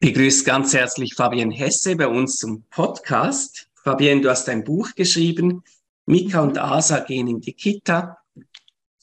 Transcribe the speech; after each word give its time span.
begrüße 0.00 0.44
ganz 0.44 0.72
herzlich 0.72 1.14
Fabienne 1.14 1.54
Hesse 1.54 1.94
bei 1.94 2.08
uns 2.08 2.38
zum 2.38 2.62
Podcast. 2.70 3.68
Fabienne, 3.84 4.22
du 4.22 4.30
hast 4.30 4.48
ein 4.48 4.64
Buch 4.64 4.94
geschrieben, 4.94 5.62
Mika 6.06 6.40
und 6.40 6.56
Asa 6.56 7.00
gehen 7.00 7.28
in 7.28 7.42
die 7.42 7.52
Kita. 7.52 8.16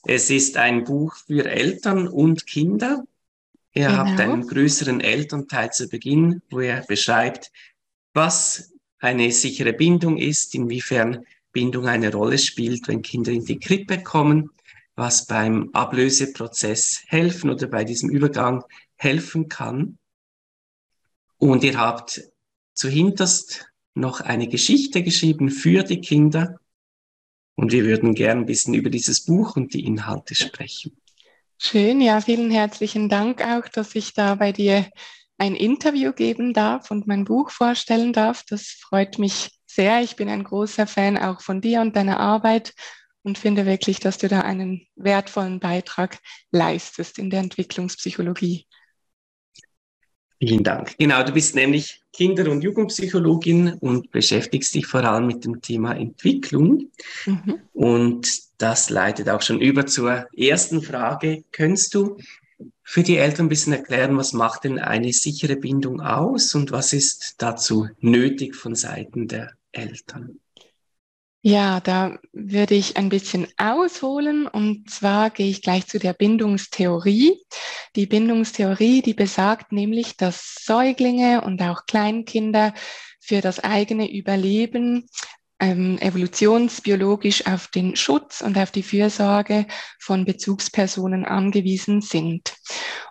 Es 0.04 0.31
ist 0.31 0.57
ein 0.57 0.86
Buch 0.86 1.15
für 1.15 1.47
Eltern 1.47 2.07
und 2.07 2.47
Kinder. 2.47 3.04
Ihr 3.73 3.89
genau. 3.89 3.97
habt 3.97 4.20
einen 4.20 4.47
größeren 4.47 4.99
Elternteil 4.99 5.71
zu 5.71 5.88
Beginn, 5.88 6.41
wo 6.49 6.62
er 6.62 6.83
beschreibt, 6.87 7.51
was 8.15 8.73
eine 8.97 9.31
sichere 9.31 9.73
Bindung 9.73 10.17
ist, 10.17 10.55
inwiefern 10.55 11.27
Bindung 11.51 11.85
eine 11.85 12.11
Rolle 12.11 12.39
spielt, 12.39 12.87
wenn 12.87 13.03
Kinder 13.03 13.31
in 13.31 13.45
die 13.45 13.59
Krippe 13.59 14.01
kommen, 14.01 14.49
was 14.95 15.27
beim 15.27 15.69
Ablöseprozess 15.73 17.03
helfen 17.05 17.52
oder 17.52 17.67
bei 17.67 17.84
diesem 17.84 18.09
Übergang 18.09 18.63
helfen 18.95 19.48
kann. 19.48 19.99
Und 21.38 21.63
ihr 21.63 21.77
habt 21.77 22.22
zuhinterst 22.73 23.67
noch 23.93 24.21
eine 24.21 24.48
Geschichte 24.48 25.03
geschrieben 25.03 25.49
für 25.49 25.84
die 25.84 26.02
Kinder. 26.02 26.59
Und 27.55 27.71
wir 27.71 27.85
würden 27.85 28.13
gern 28.13 28.39
ein 28.39 28.45
bisschen 28.45 28.73
über 28.73 28.89
dieses 28.89 29.25
Buch 29.25 29.55
und 29.55 29.73
die 29.73 29.85
Inhalte 29.85 30.35
sprechen. 30.35 30.99
Schön, 31.59 32.02
ja, 32.02 32.21
vielen 32.21 32.52
herzlichen 32.52 33.09
Dank 33.09 33.41
auch, 33.44 33.67
dass 33.67 33.95
ich 33.95 34.13
da 34.13 34.35
bei 34.35 34.52
dir 34.52 34.88
ein 35.39 35.55
Interview 35.55 36.13
geben 36.13 36.53
darf 36.53 36.91
und 36.91 37.08
mein 37.08 37.25
Buch 37.25 37.49
vorstellen 37.49 38.13
darf. 38.13 38.44
Das 38.47 38.67
freut 38.67 39.17
mich 39.17 39.52
sehr. 39.66 40.02
Ich 40.02 40.16
bin 40.16 40.30
ein 40.30 40.44
großer 40.44 40.85
Fan 40.85 41.17
auch 41.17 41.41
von 41.41 41.61
dir 41.61 41.81
und 41.81 41.95
deiner 41.95 42.19
Arbeit 42.19 42.73
und 43.23 43.38
finde 43.38 43.66
wirklich, 43.66 43.99
dass 43.99 44.17
du 44.17 44.27
da 44.27 44.41
einen 44.41 44.88
wertvollen 44.95 45.59
Beitrag 45.59 46.19
leistest 46.52 47.17
in 47.19 47.30
der 47.30 47.41
Entwicklungspsychologie. 47.41 48.67
Vielen 50.39 50.63
Dank. 50.63 50.95
Genau, 50.99 51.23
du 51.23 51.31
bist 51.31 51.55
nämlich 51.55 52.01
Kinder- 52.13 52.51
und 52.51 52.63
Jugendpsychologin 52.63 53.73
und 53.79 54.11
beschäftigst 54.11 54.75
dich 54.75 54.85
vor 54.85 55.03
allem 55.03 55.25
mit 55.25 55.45
dem 55.45 55.61
Thema 55.61 55.95
Entwicklung. 55.95 56.91
Mhm. 57.25 57.61
Und 57.73 58.27
das 58.59 58.89
leitet 58.89 59.29
auch 59.29 59.41
schon 59.41 59.61
über 59.61 59.88
zur 59.88 60.27
ersten 60.35 60.81
Frage. 60.83 61.44
Könntest 61.52 61.94
du 61.95 62.17
für 62.83 63.03
die 63.03 63.17
Eltern 63.17 63.47
ein 63.47 63.49
bisschen 63.49 63.73
erklären, 63.73 64.17
was 64.17 64.33
macht 64.33 64.63
denn 64.63 64.79
eine 64.79 65.11
sichere 65.11 65.55
Bindung 65.55 66.02
aus 66.02 66.53
und 66.55 66.72
was 66.72 66.94
ist 66.94 67.35
dazu 67.39 67.89
nötig 67.99 68.55
von 68.55 68.75
Seiten 68.75 69.27
der 69.27 69.53
Eltern? 69.72 70.39
Ja, 71.50 71.80
da 71.80 72.20
würde 72.34 72.76
ich 72.76 72.98
ein 72.98 73.08
bisschen 73.08 73.48
ausholen 73.56 74.48
und 74.48 74.90
zwar 74.90 75.30
gehe 75.30 75.48
ich 75.50 75.62
gleich 75.62 75.88
zu 75.88 75.98
der 75.98 76.12
Bindungstheorie. 76.12 77.42
Die 77.95 78.06
Bindungstheorie, 78.06 79.02
die 79.02 79.14
besagt 79.14 79.72
nämlich, 79.72 80.18
dass 80.18 80.56
Säuglinge 80.66 81.40
und 81.40 81.62
auch 81.62 81.86
Kleinkinder 81.86 82.73
für 83.22 83.40
das 83.40 83.62
eigene 83.62 84.12
Überleben 84.12 85.08
ähm, 85.59 85.97
evolutionsbiologisch 86.00 87.45
auf 87.47 87.67
den 87.67 87.95
Schutz 87.95 88.41
und 88.41 88.58
auf 88.58 88.72
die 88.72 88.83
Fürsorge 88.83 89.66
von 90.00 90.25
Bezugspersonen 90.25 91.25
angewiesen 91.25 92.02
sind. 92.02 92.53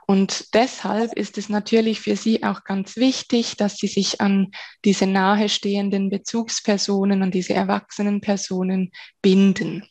Und 0.07 0.55
deshalb 0.55 1.13
ist 1.15 1.37
es 1.37 1.49
natürlich 1.49 2.01
für 2.01 2.15
Sie 2.15 2.45
auch 2.45 2.63
ganz 2.63 2.97
wichtig, 2.97 3.57
dass 3.57 3.77
Sie 3.77 3.89
sich 3.89 4.21
an 4.21 4.53
diese 4.85 5.07
nahestehenden 5.07 6.11
Bezugspersonen, 6.11 7.25
an 7.25 7.33
diese 7.33 7.55
erwachsenen 7.55 8.21
Personen 8.21 8.93
binden. 9.21 9.85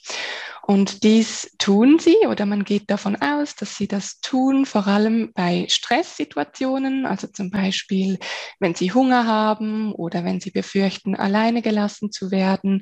Und 0.68 1.04
dies 1.04 1.56
tun 1.60 2.00
sie 2.00 2.26
oder 2.28 2.48
man 2.48 2.64
geht 2.64 2.90
davon 2.90 3.16
aus, 3.18 3.54
dass 3.56 3.78
sie 3.78 3.88
das 3.88 4.20
tun, 4.20 4.66
vor 4.66 4.88
allem 4.88 5.32
bei 5.36 5.68
Stresssituationen, 5.70 7.06
also 7.06 7.28
zum 7.28 7.52
Beispiel, 7.52 8.18
wenn 8.60 8.74
sie 8.74 8.92
Hunger 8.92 9.28
haben 9.28 9.94
oder 9.94 10.24
wenn 10.26 10.40
sie 10.40 10.50
befürchten, 10.50 11.16
alleine 11.16 11.62
gelassen 11.62 12.12
zu 12.12 12.32
werden, 12.32 12.82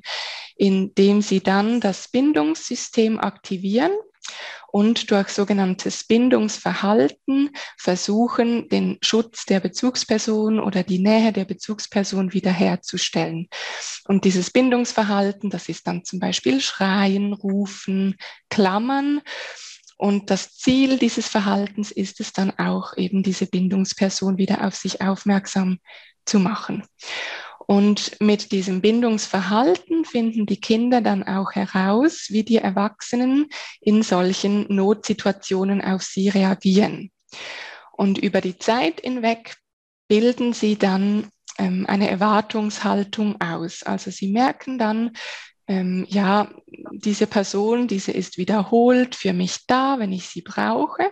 indem 0.55 1.21
sie 1.21 1.41
dann 1.41 1.81
das 1.81 2.07
Bindungssystem 2.07 3.19
aktivieren 3.19 3.91
und 4.71 5.11
durch 5.11 5.29
sogenanntes 5.29 6.03
Bindungsverhalten 6.03 7.51
versuchen, 7.77 8.67
den 8.69 8.97
Schutz 9.01 9.45
der 9.45 9.59
Bezugsperson 9.59 10.59
oder 10.59 10.81
die 10.81 10.99
Nähe 10.99 11.31
der 11.31 11.45
Bezugsperson 11.45 12.33
wiederherzustellen. 12.33 13.47
Und 14.05 14.25
dieses 14.25 14.49
Bindungsverhalten, 14.49 15.51
das 15.51 15.69
ist 15.69 15.85
dann 15.85 16.03
zum 16.03 16.19
Beispiel 16.19 16.59
Schreien, 16.59 17.33
Rufen, 17.33 18.15
Klammern. 18.49 19.21
Und 19.97 20.31
das 20.31 20.57
Ziel 20.57 20.97
dieses 20.97 21.27
Verhaltens 21.27 21.91
ist 21.91 22.19
es 22.19 22.33
dann 22.33 22.57
auch 22.57 22.97
eben 22.97 23.21
diese 23.21 23.45
Bindungsperson 23.45 24.39
wieder 24.39 24.65
auf 24.65 24.75
sich 24.75 25.01
aufmerksam 25.01 25.77
zu 26.25 26.39
machen. 26.39 26.83
Und 27.65 28.19
mit 28.19 28.51
diesem 28.51 28.81
Bindungsverhalten 28.81 30.05
finden 30.05 30.45
die 30.45 30.59
Kinder 30.59 31.01
dann 31.01 31.23
auch 31.23 31.53
heraus, 31.53 32.27
wie 32.29 32.43
die 32.43 32.57
Erwachsenen 32.57 33.47
in 33.79 34.03
solchen 34.03 34.73
Notsituationen 34.73 35.81
auf 35.81 36.03
sie 36.03 36.29
reagieren. 36.29 37.11
Und 37.91 38.17
über 38.17 38.41
die 38.41 38.57
Zeit 38.57 39.01
hinweg 39.01 39.55
bilden 40.07 40.53
sie 40.53 40.77
dann 40.77 41.29
ähm, 41.57 41.85
eine 41.87 42.09
Erwartungshaltung 42.09 43.39
aus. 43.39 43.83
Also 43.83 44.11
sie 44.11 44.31
merken 44.31 44.77
dann, 44.77 45.11
ähm, 45.67 46.05
ja, 46.09 46.49
diese 46.91 47.27
Person, 47.27 47.87
diese 47.87 48.11
ist 48.11 48.37
wiederholt 48.37 49.15
für 49.15 49.33
mich 49.33 49.65
da, 49.67 49.97
wenn 49.99 50.11
ich 50.11 50.27
sie 50.27 50.41
brauche. 50.41 51.11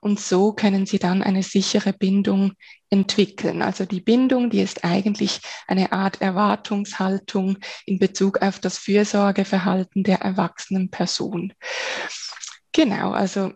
Und 0.00 0.18
so 0.18 0.52
können 0.52 0.86
sie 0.86 0.98
dann 0.98 1.22
eine 1.22 1.42
sichere 1.42 1.92
Bindung 1.92 2.52
entwickeln. 2.90 3.62
Also 3.62 3.84
die 3.84 4.00
Bindung, 4.00 4.50
die 4.50 4.60
ist 4.60 4.84
eigentlich 4.84 5.40
eine 5.66 5.92
Art 5.92 6.20
Erwartungshaltung 6.20 7.58
in 7.86 7.98
Bezug 7.98 8.42
auf 8.42 8.58
das 8.58 8.78
Fürsorgeverhalten 8.78 10.04
der 10.04 10.20
erwachsenen 10.20 10.90
Person. 10.90 11.52
Genau, 12.72 13.12
also 13.12 13.52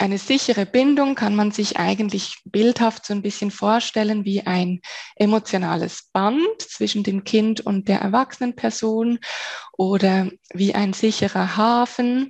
eine 0.00 0.18
sichere 0.18 0.66
Bindung 0.66 1.14
kann 1.14 1.34
man 1.34 1.50
sich 1.50 1.76
eigentlich 1.76 2.36
bildhaft 2.44 3.04
so 3.06 3.14
ein 3.14 3.22
bisschen 3.22 3.50
vorstellen 3.50 4.24
wie 4.24 4.46
ein 4.46 4.80
emotionales 5.16 6.08
Band 6.12 6.60
zwischen 6.60 7.02
dem 7.02 7.24
Kind 7.24 7.60
und 7.60 7.88
der 7.88 8.00
erwachsenen 8.00 8.54
Person 8.54 9.18
oder 9.76 10.30
wie 10.52 10.74
ein 10.74 10.92
sicherer 10.92 11.56
Hafen. 11.56 12.28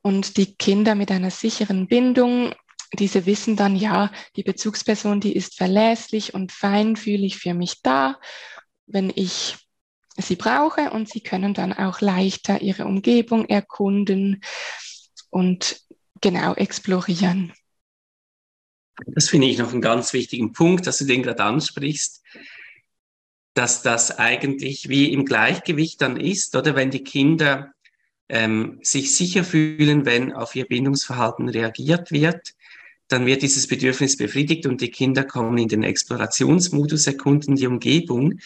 Und 0.00 0.36
die 0.36 0.54
Kinder 0.56 0.94
mit 0.94 1.10
einer 1.10 1.30
sicheren 1.30 1.86
Bindung, 1.86 2.54
diese 2.92 3.26
wissen 3.26 3.56
dann, 3.56 3.76
ja, 3.76 4.10
die 4.36 4.42
Bezugsperson, 4.42 5.20
die 5.20 5.34
ist 5.34 5.56
verlässlich 5.56 6.34
und 6.34 6.52
feinfühlig 6.52 7.38
für 7.38 7.54
mich 7.54 7.82
da, 7.82 8.18
wenn 8.86 9.12
ich 9.14 9.56
sie 10.16 10.36
brauche 10.36 10.90
und 10.90 11.08
sie 11.08 11.22
können 11.22 11.54
dann 11.54 11.72
auch 11.72 12.00
leichter 12.00 12.60
ihre 12.60 12.84
Umgebung 12.84 13.46
erkunden 13.46 14.42
und 15.30 15.80
genau 16.22 16.54
explorieren. 16.54 17.52
Das 19.06 19.28
finde 19.28 19.48
ich 19.48 19.58
noch 19.58 19.72
einen 19.72 19.82
ganz 19.82 20.12
wichtigen 20.12 20.52
Punkt, 20.52 20.86
dass 20.86 20.98
du 20.98 21.04
den 21.04 21.22
gerade 21.22 21.44
ansprichst, 21.44 22.22
dass 23.54 23.82
das 23.82 24.18
eigentlich 24.18 24.88
wie 24.88 25.12
im 25.12 25.24
Gleichgewicht 25.24 26.00
dann 26.00 26.16
ist, 26.16 26.56
oder 26.56 26.74
wenn 26.74 26.90
die 26.90 27.04
Kinder 27.04 27.72
ähm, 28.28 28.78
sich 28.82 29.14
sicher 29.14 29.44
fühlen, 29.44 30.06
wenn 30.06 30.32
auf 30.32 30.56
ihr 30.56 30.66
Bindungsverhalten 30.66 31.48
reagiert 31.48 32.10
wird, 32.12 32.54
dann 33.08 33.26
wird 33.26 33.42
dieses 33.42 33.66
Bedürfnis 33.66 34.16
befriedigt 34.16 34.66
und 34.66 34.80
die 34.80 34.90
Kinder 34.90 35.24
kommen 35.24 35.58
in 35.58 35.68
den 35.68 35.82
Explorationsmodus, 35.82 37.06
erkunden 37.06 37.56
die 37.56 37.66
Umgebung, 37.66 38.38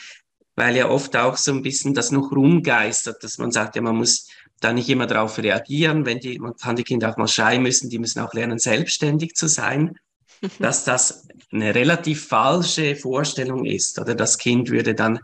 weil 0.56 0.76
ja 0.76 0.88
oft 0.88 1.16
auch 1.16 1.36
so 1.36 1.52
ein 1.52 1.62
bisschen 1.62 1.94
das 1.94 2.10
noch 2.10 2.32
rumgeistert, 2.32 3.22
dass 3.22 3.38
man 3.38 3.52
sagt, 3.52 3.76
ja, 3.76 3.82
man 3.82 3.96
muss 3.96 4.28
da 4.60 4.72
nicht 4.72 4.88
immer 4.88 5.06
darauf 5.06 5.38
reagieren. 5.38 6.06
Wenn 6.06 6.20
die, 6.20 6.38
man 6.38 6.56
kann 6.56 6.76
die 6.76 6.84
Kinder 6.84 7.10
auch 7.10 7.16
mal 7.16 7.28
schreien 7.28 7.62
müssen, 7.62 7.90
die 7.90 7.98
müssen 7.98 8.20
auch 8.20 8.32
lernen, 8.32 8.58
selbstständig 8.58 9.34
zu 9.34 9.48
sein. 9.48 9.98
dass 10.58 10.84
das 10.84 11.28
eine 11.52 11.74
relativ 11.74 12.26
falsche 12.26 12.96
Vorstellung 12.96 13.64
ist. 13.64 13.98
Oder 13.98 14.14
das 14.14 14.38
Kind 14.38 14.70
würde 14.70 14.94
dann 14.94 15.20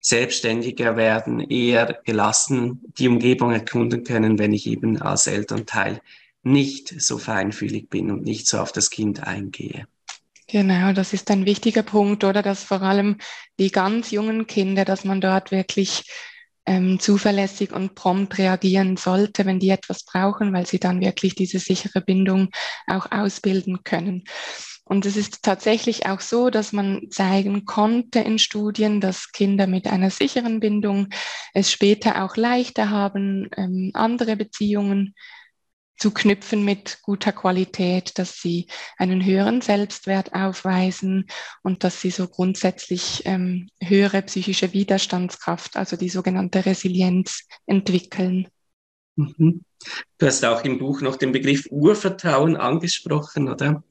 selbstständiger 0.00 0.96
werden, 0.96 1.40
eher 1.40 2.00
gelassen 2.04 2.82
die 2.98 3.08
Umgebung 3.08 3.52
erkunden 3.52 4.04
können, 4.04 4.38
wenn 4.38 4.52
ich 4.52 4.66
eben 4.66 5.00
als 5.00 5.26
Elternteil 5.26 6.00
nicht 6.42 7.00
so 7.00 7.16
feinfühlig 7.16 7.88
bin 7.88 8.10
und 8.10 8.22
nicht 8.22 8.46
so 8.46 8.58
auf 8.58 8.70
das 8.70 8.90
Kind 8.90 9.26
eingehe. 9.26 9.86
Genau, 10.46 10.92
das 10.92 11.14
ist 11.14 11.30
ein 11.30 11.46
wichtiger 11.46 11.82
Punkt, 11.82 12.22
oder 12.22 12.42
dass 12.42 12.62
vor 12.62 12.82
allem 12.82 13.16
die 13.58 13.70
ganz 13.70 14.10
jungen 14.10 14.46
Kinder, 14.46 14.84
dass 14.84 15.04
man 15.04 15.22
dort 15.22 15.50
wirklich 15.50 16.04
ähm, 16.66 16.98
zuverlässig 17.00 17.72
und 17.72 17.94
prompt 17.94 18.38
reagieren 18.38 18.96
sollte, 18.96 19.44
wenn 19.46 19.58
die 19.60 19.70
etwas 19.70 20.04
brauchen, 20.04 20.52
weil 20.52 20.66
sie 20.66 20.78
dann 20.78 21.00
wirklich 21.00 21.34
diese 21.34 21.58
sichere 21.58 22.00
Bindung 22.00 22.50
auch 22.86 23.10
ausbilden 23.10 23.84
können. 23.84 24.24
Und 24.86 25.06
es 25.06 25.16
ist 25.16 25.42
tatsächlich 25.42 26.06
auch 26.06 26.20
so, 26.20 26.50
dass 26.50 26.72
man 26.72 27.08
zeigen 27.10 27.64
konnte 27.64 28.20
in 28.20 28.38
Studien, 28.38 29.00
dass 29.00 29.32
Kinder 29.32 29.66
mit 29.66 29.86
einer 29.86 30.10
sicheren 30.10 30.60
Bindung 30.60 31.08
es 31.54 31.72
später 31.72 32.22
auch 32.22 32.36
leichter 32.36 32.90
haben, 32.90 33.48
ähm, 33.56 33.90
andere 33.94 34.36
Beziehungen 34.36 35.14
zu 35.96 36.10
knüpfen 36.10 36.64
mit 36.64 36.98
guter 37.02 37.32
Qualität, 37.32 38.18
dass 38.18 38.40
sie 38.40 38.66
einen 38.98 39.24
höheren 39.24 39.60
Selbstwert 39.60 40.34
aufweisen 40.34 41.26
und 41.62 41.84
dass 41.84 42.00
sie 42.00 42.10
so 42.10 42.28
grundsätzlich 42.28 43.22
ähm, 43.24 43.68
höhere 43.82 44.22
psychische 44.22 44.72
Widerstandskraft, 44.72 45.76
also 45.76 45.96
die 45.96 46.08
sogenannte 46.08 46.66
Resilienz 46.66 47.46
entwickeln. 47.66 48.48
Mhm. 49.16 49.64
Du 50.18 50.26
hast 50.26 50.44
auch 50.44 50.64
im 50.64 50.78
Buch 50.78 51.00
noch 51.00 51.16
den 51.16 51.32
Begriff 51.32 51.66
Urvertrauen 51.70 52.56
angesprochen, 52.56 53.48
oder? 53.48 53.84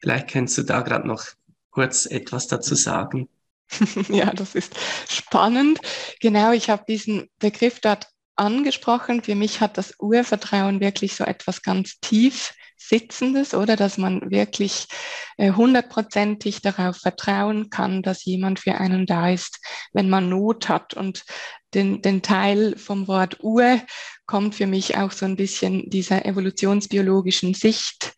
Vielleicht 0.00 0.28
kannst 0.28 0.58
du 0.58 0.62
da 0.62 0.80
gerade 0.82 1.06
noch 1.06 1.24
kurz 1.70 2.06
etwas 2.06 2.48
dazu 2.48 2.74
sagen. 2.74 3.28
ja, 4.08 4.32
das 4.32 4.54
ist 4.54 4.74
spannend. 5.08 5.80
Genau, 6.20 6.52
ich 6.52 6.70
habe 6.70 6.84
diesen 6.88 7.28
Begriff 7.38 7.80
dort 7.80 8.08
angesprochen. 8.38 9.22
Für 9.22 9.34
mich 9.34 9.60
hat 9.60 9.78
das 9.78 9.94
Urvertrauen 9.98 10.80
wirklich 10.80 11.16
so 11.16 11.24
etwas 11.24 11.62
ganz 11.62 11.98
tief 12.00 12.54
Sitzendes, 12.80 13.54
oder 13.54 13.76
dass 13.76 13.98
man 13.98 14.30
wirklich 14.30 14.86
äh, 15.36 15.52
hundertprozentig 15.52 16.62
darauf 16.62 16.96
vertrauen 16.96 17.70
kann, 17.70 18.02
dass 18.02 18.24
jemand 18.24 18.60
für 18.60 18.76
einen 18.76 19.04
da 19.04 19.30
ist, 19.30 19.60
wenn 19.92 20.08
man 20.08 20.28
Not 20.28 20.68
hat. 20.68 20.94
Und 20.94 21.24
den, 21.74 22.00
den 22.02 22.22
Teil 22.22 22.76
vom 22.78 23.08
Wort 23.08 23.38
Ur 23.42 23.80
kommt 24.26 24.54
für 24.54 24.66
mich 24.66 24.96
auch 24.96 25.10
so 25.10 25.26
ein 25.26 25.36
bisschen 25.36 25.90
dieser 25.90 26.24
evolutionsbiologischen 26.24 27.54
Sicht 27.54 28.14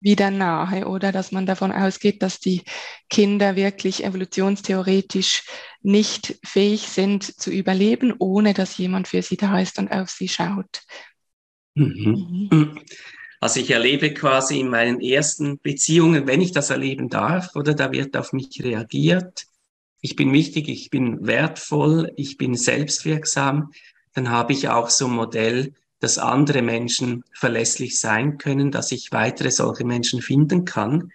wieder 0.00 0.30
nahe 0.30 0.86
oder 0.86 1.12
dass 1.12 1.32
man 1.32 1.46
davon 1.46 1.72
ausgeht, 1.72 2.22
dass 2.22 2.40
die 2.40 2.64
Kinder 3.08 3.56
wirklich 3.56 4.04
evolutionstheoretisch 4.04 5.44
nicht 5.82 6.38
fähig 6.44 6.88
sind 6.88 7.24
zu 7.24 7.50
überleben, 7.50 8.14
ohne 8.18 8.54
dass 8.54 8.78
jemand 8.78 9.08
für 9.08 9.22
sie 9.22 9.36
da 9.36 9.60
ist 9.60 9.78
und 9.78 9.90
auf 9.90 10.10
sie 10.10 10.28
schaut. 10.28 10.82
Mhm. 11.74 12.80
Also 13.40 13.58
ich 13.58 13.70
erlebe 13.70 14.14
quasi 14.14 14.60
in 14.60 14.68
meinen 14.68 15.00
ersten 15.00 15.58
Beziehungen, 15.58 16.26
wenn 16.26 16.40
ich 16.40 16.52
das 16.52 16.70
erleben 16.70 17.08
darf, 17.08 17.56
oder 17.56 17.74
da 17.74 17.90
wird 17.90 18.16
auf 18.16 18.32
mich 18.32 18.62
reagiert. 18.62 19.46
Ich 20.00 20.14
bin 20.14 20.32
wichtig, 20.32 20.68
ich 20.68 20.90
bin 20.90 21.26
wertvoll, 21.26 22.12
ich 22.16 22.36
bin 22.36 22.54
selbstwirksam. 22.54 23.72
Dann 24.14 24.30
habe 24.30 24.52
ich 24.52 24.68
auch 24.68 24.90
so 24.90 25.06
ein 25.06 25.12
Modell, 25.12 25.74
dass 25.98 26.18
andere 26.18 26.62
Menschen 26.62 27.24
verlässlich 27.32 27.98
sein 27.98 28.38
können, 28.38 28.70
dass 28.70 28.92
ich 28.92 29.12
weitere 29.12 29.50
solche 29.50 29.84
Menschen 29.84 30.20
finden 30.20 30.64
kann. 30.64 31.12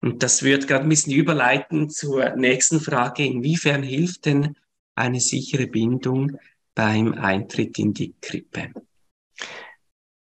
Und 0.00 0.22
das 0.22 0.42
wird 0.42 0.66
gerade 0.66 0.84
ein 0.84 0.88
bisschen 0.88 1.12
überleiten 1.12 1.90
zur 1.90 2.36
nächsten 2.36 2.80
Frage. 2.80 3.24
Inwiefern 3.24 3.82
hilft 3.82 4.26
denn 4.26 4.56
eine 4.94 5.20
sichere 5.20 5.66
Bindung 5.66 6.38
beim 6.74 7.14
Eintritt 7.14 7.78
in 7.78 7.92
die 7.92 8.14
Krippe? 8.20 8.72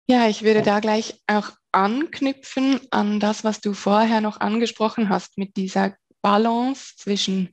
Ja, 0.07 0.27
ich 0.27 0.41
würde 0.41 0.63
da 0.63 0.79
gleich 0.79 1.21
auch 1.27 1.51
anknüpfen 1.71 2.79
an 2.89 3.19
das, 3.19 3.43
was 3.43 3.61
du 3.61 3.73
vorher 3.73 4.21
noch 4.21 4.39
angesprochen 4.39 5.09
hast, 5.09 5.37
mit 5.37 5.55
dieser 5.55 5.95
Balance 6.23 6.95
zwischen 6.97 7.49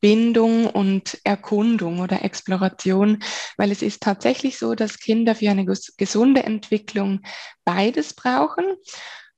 Bindung 0.00 0.66
und 0.66 1.20
Erkundung 1.22 2.00
oder 2.00 2.24
Exploration, 2.24 3.22
weil 3.56 3.70
es 3.70 3.82
ist 3.82 4.02
tatsächlich 4.02 4.58
so, 4.58 4.74
dass 4.74 4.98
Kinder 4.98 5.36
für 5.36 5.48
eine 5.48 5.64
gesunde 5.64 6.42
Entwicklung 6.42 7.20
beides 7.64 8.14
brauchen. 8.14 8.64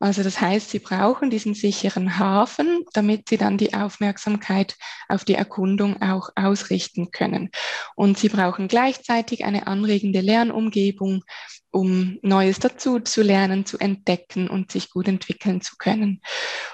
Also 0.05 0.23
das 0.23 0.39
heißt, 0.39 0.69
sie 0.69 0.81
brauchen 0.81 1.31
diesen 1.31 1.55
sicheren 1.55 2.19
Hafen, 2.19 2.85
damit 2.93 3.31
sie 3.31 3.39
dann 3.39 3.57
die 3.57 3.73
Aufmerksamkeit 3.73 4.77
auf 5.09 5.25
die 5.25 5.33
Erkundung 5.33 6.03
auch 6.03 6.29
ausrichten 6.37 7.11
können. 7.11 7.49
Und 7.97 8.19
sie 8.19 8.29
brauchen 8.29 8.69
gleichzeitig 8.69 9.47
eine 9.47 9.67
anregende 9.67 10.21
Lernumgebung, 10.21 11.25
um 11.71 12.19
Neues 12.21 12.59
dazu 12.59 13.01
zu 13.01 13.23
lernen, 13.23 13.65
zu 13.65 13.79
entdecken 13.79 14.51
und 14.51 14.71
sich 14.71 14.91
gut 14.91 15.09
entwickeln 15.09 15.63
zu 15.63 15.77
können. 15.79 16.21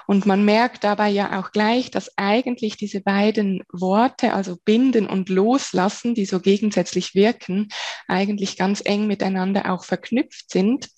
Und 0.07 0.25
man 0.25 0.43
merkt 0.43 0.83
dabei 0.83 1.07
ja 1.07 1.39
auch 1.39 1.53
gleich, 1.53 1.89
dass 1.89 2.11
eigentlich 2.17 2.75
diese 2.75 2.99
beiden 2.99 3.63
Worte, 3.71 4.33
also 4.33 4.57
binden 4.65 5.07
und 5.07 5.29
loslassen, 5.29 6.15
die 6.15 6.25
so 6.25 6.41
gegensätzlich 6.41 7.15
wirken, 7.15 7.69
eigentlich 8.09 8.57
ganz 8.57 8.81
eng 8.83 9.07
miteinander 9.07 9.71
auch 9.71 9.85
verknüpft 9.85 10.51
sind. 10.51 10.89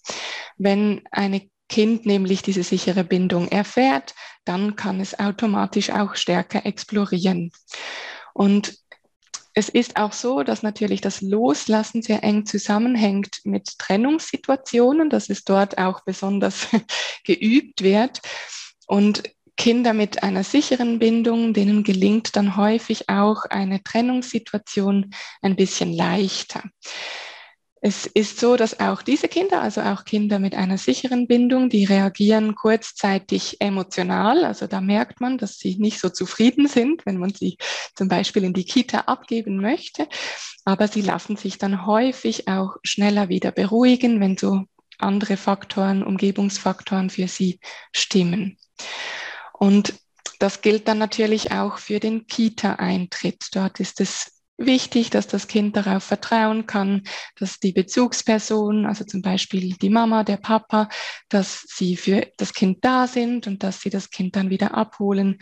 Wenn 0.57 1.01
eine 1.12 1.53
Kind 1.69 2.06
nämlich 2.06 2.42
diese 2.42 2.63
sichere 2.63 3.04
Bindung 3.04 3.48
erfährt, 3.48 4.13
dann 4.45 4.75
kann 4.75 5.00
es 5.00 5.18
automatisch 5.18 5.89
auch 5.89 6.15
stärker 6.15 6.65
explorieren. 6.65 7.51
Und 8.33 8.77
es 9.56 9.69
ist 9.69 9.98
auch 9.98 10.13
so, 10.13 10.44
dass 10.44 10.63
natürlich 10.63 11.01
das 11.01 11.21
Loslassen 11.21 12.01
sehr 12.01 12.24
eng 12.24 12.45
zusammenhängt 12.45 13.42
mit 13.44 13.77
Trennungssituationen, 13.77 15.10
dass 15.10 15.30
es 15.30 15.44
dort 15.44 15.77
auch 15.77 16.01
besonders 16.04 16.68
geübt 17.24 17.83
wird. 17.83 18.21
Und 18.88 19.24
Kinder 19.56 19.94
mit 19.94 20.24
einer 20.24 20.44
sicheren 20.44 20.98
Bindung, 20.98 21.54
denen 21.54 21.83
gelingt 21.83 22.36
dann 22.36 22.57
häufig 22.57 23.09
auch 23.09 23.45
eine 23.45 23.83
Trennungssituation 23.83 25.13
ein 25.44 25.56
bisschen 25.56 25.94
leichter. 25.94 26.63
Es 27.85 28.06
ist 28.06 28.39
so, 28.39 28.56
dass 28.56 28.80
auch 28.80 29.01
diese 29.01 29.27
Kinder, 29.27 29.62
also 29.62 29.81
auch 29.81 30.06
Kinder 30.06 30.39
mit 30.39 30.56
einer 30.56 30.77
sicheren 30.77 31.27
Bindung, 31.27 31.68
die 31.68 31.83
reagieren 31.83 32.56
kurzzeitig 32.56 33.57
emotional. 33.59 34.45
Also 34.45 34.68
da 34.68 34.80
merkt 34.80 35.19
man, 35.19 35.38
dass 35.38 35.59
sie 35.59 35.75
nicht 35.75 36.00
so 36.00 36.07
zufrieden 36.07 36.69
sind, 36.69 37.06
wenn 37.06 37.18
man 37.18 37.33
sie 37.33 37.57
zum 37.94 38.07
Beispiel 38.07 38.45
in 38.45 38.53
die 38.53 38.63
Kita 38.63 39.00
abgeben 39.00 39.57
möchte. 39.57 40.07
Aber 40.63 40.88
sie 40.88 41.01
lassen 41.01 41.35
sich 41.35 41.57
dann 41.57 41.85
häufig 41.85 42.47
auch 42.47 42.77
schneller 42.83 43.27
wieder 43.27 43.51
beruhigen, 43.51 44.21
wenn 44.21 44.38
so 44.38 44.63
andere 44.97 45.35
Faktoren, 45.35 46.03
Umgebungsfaktoren 46.03 47.09
für 47.09 47.27
sie 47.27 47.59
stimmen. 47.91 48.57
Und 49.51 49.94
das 50.39 50.62
gilt 50.62 50.88
dann 50.88 51.00
natürlich 51.00 51.51
auch 51.51 51.80
für 51.80 52.00
den 52.00 52.27
Kita-Eintritt. 52.27 53.47
Dort 53.51 53.81
ist 53.81 54.00
es 54.00 54.32
wichtig, 54.58 55.10
dass 55.10 55.28
das 55.28 55.48
Kind 55.48 55.76
darauf 55.76 56.04
vertrauen 56.04 56.68
kann, 56.68 57.04
dass 57.38 57.60
die 57.60 57.72
Bezugsperson, 57.72 58.86
also 58.86 59.04
zum 59.04 59.22
Beispiel 59.22 59.76
die 59.76 59.90
Mama, 59.90 60.24
der 60.24 60.38
Papa, 60.38 60.90
dass 61.30 61.64
sie 61.68 61.98
für 61.98 62.28
das 62.38 62.54
Kind 62.54 62.84
da 62.86 63.08
sind 63.08 63.48
und 63.48 63.64
dass 63.64 63.82
sie 63.82 63.90
das 63.90 64.10
Kind 64.10 64.36
dann 64.36 64.50
wieder 64.50 64.76
abholen 64.76 65.40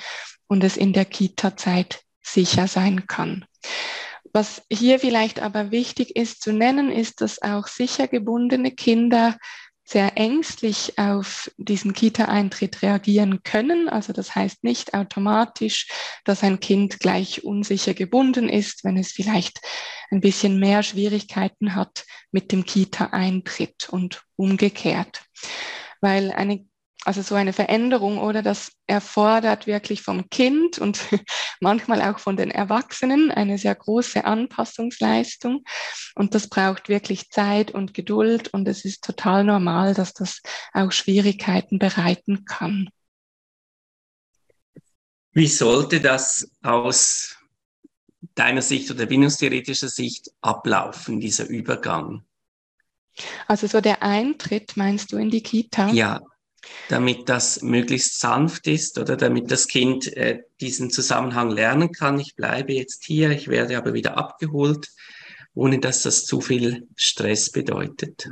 und 0.47 0.63
es 0.63 0.77
in 0.77 0.93
der 0.93 1.05
Kita-Zeit 1.05 2.01
sicher 2.21 2.67
sein 2.67 3.07
kann. 3.07 3.45
Was 4.33 4.63
hier 4.71 4.99
vielleicht 4.99 5.41
aber 5.41 5.71
wichtig 5.71 6.15
ist 6.15 6.41
zu 6.41 6.53
nennen, 6.53 6.89
ist, 6.89 7.19
dass 7.19 7.41
auch 7.41 7.67
sicher 7.67 8.07
gebundene 8.07 8.71
Kinder 8.71 9.37
sehr 9.83 10.17
ängstlich 10.17 10.97
auf 10.97 11.51
diesen 11.57 11.93
Kita-Eintritt 11.93 12.81
reagieren 12.81 13.43
können. 13.43 13.89
Also 13.89 14.13
das 14.13 14.35
heißt 14.35 14.63
nicht 14.63 14.93
automatisch, 14.93 15.87
dass 16.23 16.43
ein 16.43 16.59
Kind 16.59 16.99
gleich 16.99 17.43
unsicher 17.43 17.93
gebunden 17.93 18.47
ist, 18.47 18.83
wenn 18.83 18.97
es 18.97 19.11
vielleicht 19.11 19.59
ein 20.11 20.21
bisschen 20.21 20.59
mehr 20.59 20.83
Schwierigkeiten 20.83 21.75
hat 21.75 22.05
mit 22.31 22.51
dem 22.51 22.65
Kita-Eintritt 22.65 23.89
und 23.89 24.23
umgekehrt. 24.35 25.23
Weil 25.99 26.31
eine 26.31 26.65
also 27.03 27.21
so 27.21 27.35
eine 27.35 27.51
Veränderung 27.51 28.19
oder 28.19 28.43
das 28.43 28.71
erfordert 28.85 29.65
wirklich 29.65 30.03
vom 30.03 30.29
Kind 30.29 30.77
und 30.77 30.99
manchmal 31.59 32.01
auch 32.01 32.19
von 32.19 32.37
den 32.37 32.51
Erwachsenen 32.51 33.31
eine 33.31 33.57
sehr 33.57 33.73
große 33.73 34.23
Anpassungsleistung. 34.23 35.63
Und 36.15 36.35
das 36.35 36.47
braucht 36.47 36.89
wirklich 36.89 37.29
Zeit 37.29 37.71
und 37.71 37.93
Geduld 37.93 38.53
und 38.53 38.67
es 38.67 38.85
ist 38.85 39.03
total 39.03 39.43
normal, 39.43 39.93
dass 39.93 40.13
das 40.13 40.41
auch 40.73 40.91
Schwierigkeiten 40.91 41.79
bereiten 41.79 42.45
kann. 42.45 42.89
Wie 45.33 45.47
sollte 45.47 46.01
das 46.01 46.51
aus 46.61 47.37
deiner 48.35 48.61
Sicht 48.61 48.91
oder 48.91 49.05
bindungstheoretischer 49.05 49.87
Sicht 49.89 50.29
ablaufen, 50.41 51.19
dieser 51.19 51.47
Übergang? 51.47 52.25
Also 53.47 53.67
so 53.67 53.81
der 53.81 54.03
Eintritt, 54.03 54.77
meinst 54.77 55.11
du, 55.11 55.17
in 55.17 55.29
die 55.29 55.41
Kita? 55.41 55.89
Ja, 55.89 56.21
damit 56.89 57.29
das 57.29 57.61
möglichst 57.61 58.19
sanft 58.19 58.67
ist 58.67 58.97
oder 58.99 59.17
damit 59.17 59.51
das 59.51 59.67
Kind 59.67 60.15
äh, 60.15 60.43
diesen 60.59 60.89
Zusammenhang 60.91 61.49
lernen 61.49 61.91
kann. 61.91 62.19
Ich 62.19 62.35
bleibe 62.35 62.73
jetzt 62.73 63.03
hier, 63.05 63.31
ich 63.31 63.47
werde 63.47 63.77
aber 63.77 63.93
wieder 63.93 64.17
abgeholt, 64.17 64.89
ohne 65.53 65.79
dass 65.79 66.03
das 66.03 66.25
zu 66.25 66.41
viel 66.41 66.87
Stress 66.95 67.51
bedeutet. 67.51 68.29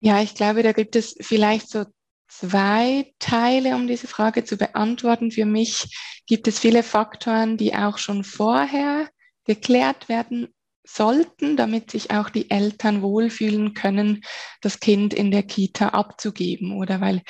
Ja, 0.00 0.22
ich 0.22 0.34
glaube, 0.34 0.62
da 0.62 0.72
gibt 0.72 0.96
es 0.96 1.14
vielleicht 1.20 1.68
so 1.68 1.84
zwei 2.28 3.12
Teile, 3.18 3.74
um 3.74 3.86
diese 3.86 4.06
Frage 4.06 4.44
zu 4.44 4.56
beantworten. 4.56 5.30
Für 5.30 5.44
mich 5.44 6.22
gibt 6.26 6.48
es 6.48 6.58
viele 6.58 6.82
Faktoren, 6.82 7.56
die 7.56 7.74
auch 7.74 7.98
schon 7.98 8.24
vorher 8.24 9.08
geklärt 9.44 10.08
werden 10.08 10.48
sollten, 10.84 11.56
damit 11.56 11.90
sich 11.90 12.10
auch 12.10 12.30
die 12.30 12.50
Eltern 12.50 13.02
wohlfühlen 13.02 13.74
können, 13.74 14.22
das 14.60 14.80
Kind 14.80 15.14
in 15.14 15.30
der 15.30 15.42
Kita 15.42 15.90
abzugeben 15.90 16.76
oder 16.76 17.00
weil 17.00 17.22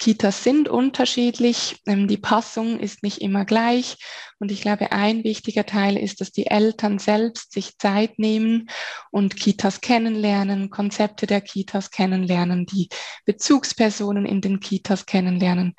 Kitas 0.00 0.42
sind 0.42 0.66
unterschiedlich, 0.66 1.76
ähm, 1.86 2.08
die 2.08 2.16
Passung 2.16 2.80
ist 2.80 3.02
nicht 3.02 3.20
immer 3.20 3.44
gleich. 3.44 3.98
Und 4.38 4.50
ich 4.50 4.62
glaube, 4.62 4.92
ein 4.92 5.24
wichtiger 5.24 5.66
Teil 5.66 5.98
ist, 5.98 6.22
dass 6.22 6.32
die 6.32 6.46
Eltern 6.46 6.98
selbst 6.98 7.52
sich 7.52 7.76
Zeit 7.76 8.18
nehmen 8.18 8.70
und 9.10 9.36
Kitas 9.36 9.82
kennenlernen, 9.82 10.70
Konzepte 10.70 11.26
der 11.26 11.42
Kitas 11.42 11.90
kennenlernen, 11.90 12.64
die 12.64 12.88
Bezugspersonen 13.26 14.24
in 14.24 14.40
den 14.40 14.60
Kitas 14.60 15.04
kennenlernen 15.04 15.74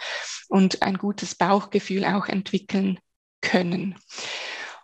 und 0.50 0.84
ein 0.84 1.00
gutes 1.00 1.34
Bauchgefühl 1.34 2.06
auch 2.06 2.28
entwickeln 2.28 3.00
können. 3.42 3.96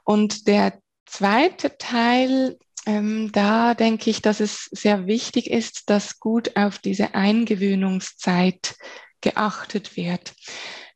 Und 0.04 0.48
der 0.48 0.82
zweite 1.08 1.78
Teil 1.78 2.58
ähm, 2.88 3.34
da 3.34 3.74
denke 3.74 4.10
ich, 4.10 4.22
dass 4.22 4.40
es 4.40 4.70
sehr 4.72 5.08
wichtig 5.08 5.52
ist, 5.52 5.90
dass 5.90 6.22
gut 6.22 6.56
auf 6.56 6.80
diese 6.80 7.16
Eingewöhnungszeit 7.16 8.76
geachtet 9.20 9.98
wird. 9.98 10.34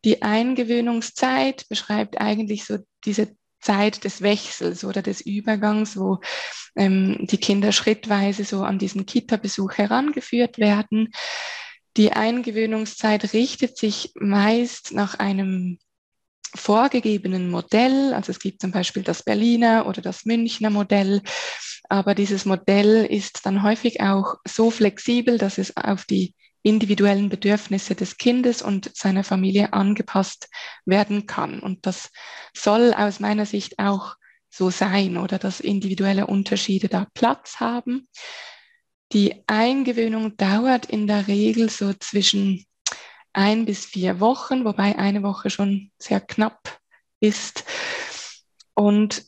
Die 0.05 0.21
Eingewöhnungszeit 0.21 1.67
beschreibt 1.67 2.21
eigentlich 2.21 2.63
so 2.63 2.77
diese 3.03 3.35
Zeit 3.59 4.05
des 4.05 4.21
Wechsels 4.21 4.85
oder 4.85 5.01
des 5.01 5.19
Übergangs, 5.19 5.97
wo 5.97 6.21
ähm, 6.77 7.27
die 7.29 7.37
Kinder 7.37 7.73
schrittweise 7.73 8.45
so 8.45 8.63
an 8.63 8.79
diesen 8.79 9.05
Kita-Besuch 9.05 9.73
herangeführt 9.73 10.59
werden. 10.59 11.09
Die 11.97 12.13
Eingewöhnungszeit 12.13 13.33
richtet 13.33 13.77
sich 13.77 14.13
meist 14.15 14.93
nach 14.93 15.19
einem 15.19 15.77
vorgegebenen 16.55 17.49
Modell. 17.49 18.13
Also 18.13 18.31
es 18.31 18.39
gibt 18.39 18.61
zum 18.61 18.71
Beispiel 18.71 19.03
das 19.03 19.23
Berliner 19.23 19.85
oder 19.87 20.01
das 20.01 20.25
Münchner 20.25 20.69
Modell. 20.69 21.21
Aber 21.89 22.15
dieses 22.15 22.45
Modell 22.45 23.05
ist 23.05 23.45
dann 23.45 23.63
häufig 23.63 24.01
auch 24.01 24.35
so 24.47 24.71
flexibel, 24.71 25.37
dass 25.37 25.57
es 25.57 25.75
auf 25.75 26.05
die 26.05 26.35
individuellen 26.63 27.29
Bedürfnisse 27.29 27.95
des 27.95 28.17
Kindes 28.17 28.61
und 28.61 28.95
seiner 28.95 29.23
Familie 29.23 29.73
angepasst 29.73 30.47
werden 30.85 31.25
kann. 31.25 31.59
Und 31.59 31.85
das 31.85 32.11
soll 32.55 32.93
aus 32.93 33.19
meiner 33.19 33.45
Sicht 33.45 33.79
auch 33.79 34.15
so 34.49 34.69
sein 34.69 35.17
oder 35.17 35.39
dass 35.39 35.59
individuelle 35.59 36.27
Unterschiede 36.27 36.87
da 36.87 37.07
Platz 37.13 37.59
haben. 37.59 38.07
Die 39.13 39.43
Eingewöhnung 39.47 40.37
dauert 40.37 40.85
in 40.85 41.07
der 41.07 41.27
Regel 41.27 41.69
so 41.69 41.93
zwischen 41.93 42.65
ein 43.33 43.65
bis 43.65 43.85
vier 43.85 44.19
Wochen, 44.19 44.65
wobei 44.65 44.97
eine 44.97 45.23
Woche 45.23 45.49
schon 45.49 45.91
sehr 45.97 46.19
knapp 46.19 46.79
ist. 47.19 47.65
Und 48.73 49.25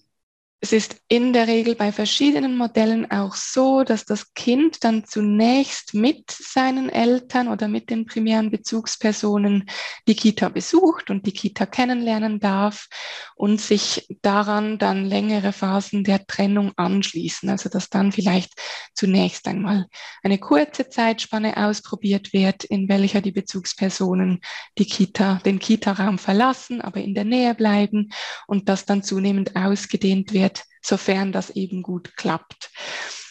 es 0.63 0.71
ist 0.71 0.95
in 1.09 1.33
der 1.33 1.47
Regel 1.47 1.75
bei 1.75 1.91
verschiedenen 1.91 2.55
Modellen 2.55 3.11
auch 3.11 3.35
so, 3.35 3.83
dass 3.83 4.05
das 4.05 4.33
Kind 4.33 4.85
dann 4.85 5.03
zunächst 5.03 5.93
mit 5.93 6.31
seinen 6.31 6.87
Eltern 6.87 7.49
oder 7.49 7.67
mit 7.67 7.89
den 7.89 8.05
primären 8.05 8.49
Bezugspersonen 8.49 9.65
die 10.07 10.15
Kita 10.15 10.47
besucht 10.47 11.09
und 11.09 11.25
die 11.25 11.33
Kita 11.33 11.65
kennenlernen 11.65 12.39
darf 12.39 12.87
und 13.35 13.59
sich 13.59 14.07
daran 14.21 14.77
dann 14.77 15.03
längere 15.03 15.51
Phasen 15.51 16.05
der 16.05 16.25
Trennung 16.25 16.71
anschließen. 16.77 17.49
Also 17.49 17.67
dass 17.67 17.89
dann 17.89 18.13
vielleicht 18.13 18.53
zunächst 18.93 19.45
einmal 19.49 19.87
eine 20.23 20.37
kurze 20.37 20.87
Zeitspanne 20.87 21.57
ausprobiert 21.57 22.31
wird, 22.31 22.63
in 22.63 22.87
welcher 22.87 23.19
die 23.19 23.33
Bezugspersonen 23.33 24.39
die 24.77 24.85
Kita, 24.85 25.41
den 25.43 25.59
Kita-Raum 25.59 26.19
verlassen, 26.19 26.79
aber 26.79 27.01
in 27.01 27.15
der 27.15 27.25
Nähe 27.25 27.53
bleiben 27.53 28.13
und 28.47 28.69
das 28.69 28.85
dann 28.85 29.03
zunehmend 29.03 29.57
ausgedehnt 29.57 30.31
wird 30.31 30.52
sofern 30.83 31.31
das 31.31 31.49
eben 31.49 31.81
gut 31.81 32.15
klappt. 32.17 32.71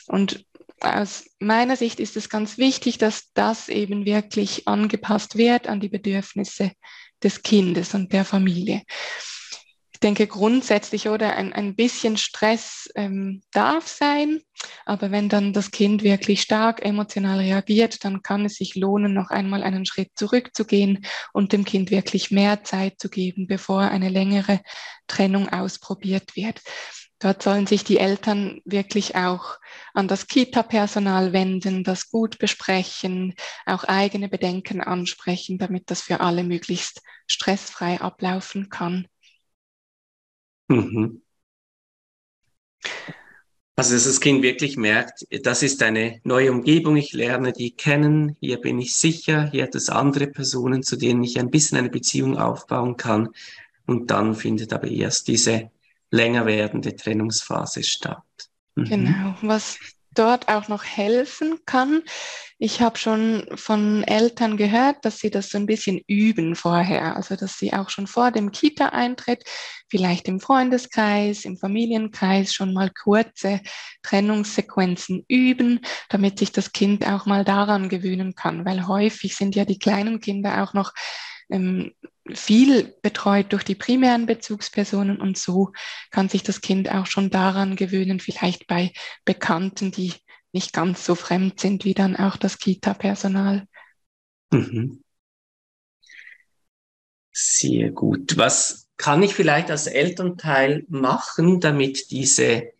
Und 0.07 0.45
aus 0.81 1.25
meiner 1.39 1.77
Sicht 1.77 2.01
ist 2.01 2.17
es 2.17 2.29
ganz 2.29 2.59
wichtig, 2.59 2.99
dass 2.99 3.33
das 3.35 3.69
eben 3.69 4.05
wirklich 4.05 4.67
angepasst 4.67 5.37
wird 5.37 5.69
an 5.69 5.81
die 5.81 5.89
Bedürfnisse 5.89 6.73
des 7.23 7.43
Kindes 7.43 7.95
und 7.95 8.13
der 8.13 8.25
Familie. 8.25 8.83
Ich 9.93 10.01
denke 10.01 10.27
grundsätzlich 10.27 11.09
oder 11.09 11.37
ein, 11.37 11.53
ein 11.53 11.77
bisschen 11.77 12.17
Stress 12.17 12.91
ähm, 12.97 13.43
darf 13.53 13.87
sein, 13.87 14.41
aber 14.85 15.13
wenn 15.13 15.29
dann 15.29 15.53
das 15.53 15.71
Kind 15.71 16.03
wirklich 16.03 16.43
stark 16.43 16.85
emotional 16.85 17.39
reagiert, 17.39 18.05
dann 18.05 18.21
kann 18.21 18.45
es 18.45 18.57
sich 18.57 18.75
lohnen, 18.75 19.15
noch 19.15 19.31
einmal 19.31 19.63
einen 19.63 19.87
Schritt 19.87 20.11
zurückzugehen 20.17 21.07
und 21.33 21.53
dem 21.53 21.65
Kind 21.65 21.93
wirklich 21.93 22.33
mehr 22.33 22.65
Zeit 22.65 22.99
zu 22.99 23.09
geben, 23.09 23.47
bevor 23.47 23.83
eine 23.83 24.09
längere 24.09 24.61
Trennung 25.07 25.49
ausprobiert 25.49 26.35
wird. 26.35 26.61
Dort 27.23 27.41
sollen 27.41 27.69
sich 27.69 27.85
die 27.85 27.99
Eltern 27.99 28.61
wirklich 28.65 29.15
auch 29.15 29.59
an 29.95 30.09
das 30.09 30.27
Kita-Personal 30.27 31.33
wenden, 31.33 31.85
das 31.85 32.11
gut 32.11 32.39
besprechen, 32.39 33.35
auch 33.65 33.85
eigene 33.85 34.29
Bedenken 34.29 34.81
ansprechen, 34.81 35.57
damit 35.57 35.89
das 35.89 36.03
für 36.03 36.19
alle 36.19 36.43
möglichst 36.43 37.01
stressfrei 37.29 38.01
ablaufen 38.01 38.71
kann. 38.71 39.07
Mhm. 40.67 41.23
Also, 43.77 43.95
dass 43.95 44.05
das 44.05 44.21
Kind 44.21 44.43
wirklich 44.43 44.77
merkt, 44.77 45.25
das 45.45 45.63
ist 45.63 45.81
eine 45.83 46.21
neue 46.25 46.51
Umgebung, 46.51 46.97
ich 46.97 47.13
lerne 47.13 47.53
die 47.53 47.71
kennen, 47.71 48.37
hier 48.41 48.61
bin 48.61 48.81
ich 48.81 48.97
sicher, 48.97 49.49
hier 49.51 49.63
hat 49.63 49.77
es 49.77 49.89
andere 49.89 50.27
Personen, 50.27 50.83
zu 50.83 50.97
denen 50.97 51.23
ich 51.23 51.39
ein 51.39 51.51
bisschen 51.51 51.79
eine 51.79 51.89
Beziehung 51.89 52.37
aufbauen 52.37 52.97
kann. 52.97 53.29
Und 53.87 54.11
dann 54.11 54.35
findet 54.35 54.73
aber 54.73 54.89
erst 54.89 55.29
diese 55.29 55.71
länger 56.13 56.47
werdende 56.47 56.95
Trennungsphase 56.95 57.83
statt. 57.83 58.23
Mhm. 58.77 58.85
Genau, 58.85 59.35
was 59.41 59.79
dort 60.15 60.49
auch 60.49 60.69
noch 60.69 60.85
helfen 60.85 61.59
kann. 61.65 62.03
Ich 62.59 62.83
habe 62.83 62.99
schon 62.99 63.47
von 63.55 64.05
Eltern 64.05 64.59
gehört, 64.59 65.05
dass 65.05 65.19
sie 65.19 65.31
das 65.31 65.49
so 65.49 65.57
ein 65.57 65.67
bisschen 65.67 66.01
üben 66.07 66.55
vorher, 66.55 67.17
also 67.17 67.35
dass 67.35 67.59
sie 67.59 67.73
auch 67.73 67.89
schon 67.89 68.07
vor 68.07 68.31
dem 68.31 68.53
Kita-Eintritt, 68.53 69.45
vielleicht 69.89 70.29
im 70.29 70.39
Freundeskreis, 70.39 71.47
im 71.47 71.57
Familienkreis 71.57 72.53
schon 72.53 72.75
mal 72.75 72.91
kurze 72.91 73.61
Trennungssequenzen 74.03 75.25
üben, 75.29 75.81
damit 76.11 76.39
sich 76.39 76.53
das 76.53 76.73
Kind 76.73 77.07
auch 77.07 77.25
mal 77.25 77.45
daran 77.45 77.89
gewöhnen 77.89 78.35
kann, 78.35 78.67
weil 78.67 78.87
häufig 78.87 79.35
sind 79.35 79.57
ja 79.57 79.65
die 79.65 79.79
kleinen 79.79 80.21
Kinder 80.21 80.63
auch 80.63 80.75
noch 80.75 80.93
ähm, 81.51 81.93
viel 82.31 82.95
betreut 83.03 83.53
durch 83.53 83.65
die 83.65 83.75
primären 83.75 84.27
Bezugspersonen 84.27 85.21
und 85.21 85.37
so 85.37 85.73
kann 86.11 86.29
sich 86.29 86.43
das 86.43 86.61
Kind 86.61 86.91
auch 86.91 87.07
schon 87.07 87.31
daran 87.31 87.77
gewöhnen, 87.77 88.21
vielleicht 88.21 88.67
bei 88.67 88.93
Bekannten, 89.25 89.91
die 89.91 90.13
nicht 90.53 90.73
ganz 90.73 91.05
so 91.05 91.15
fremd 91.15 91.61
sind 91.61 91.85
wie 91.85 91.95
dann 91.95 92.17
auch 92.17 92.37
das 92.37 92.59
Kita-Personal. 92.59 93.67
Mhm. 94.51 95.03
Sehr 97.33 97.91
gut. 97.91 98.37
Was 98.37 98.89
kann 98.99 99.23
ich 99.23 99.35
vielleicht 99.35 99.71
als 99.71 99.87
Elternteil 99.87 100.85
machen, 100.89 101.61
damit 101.61 102.11
diese 102.11 102.72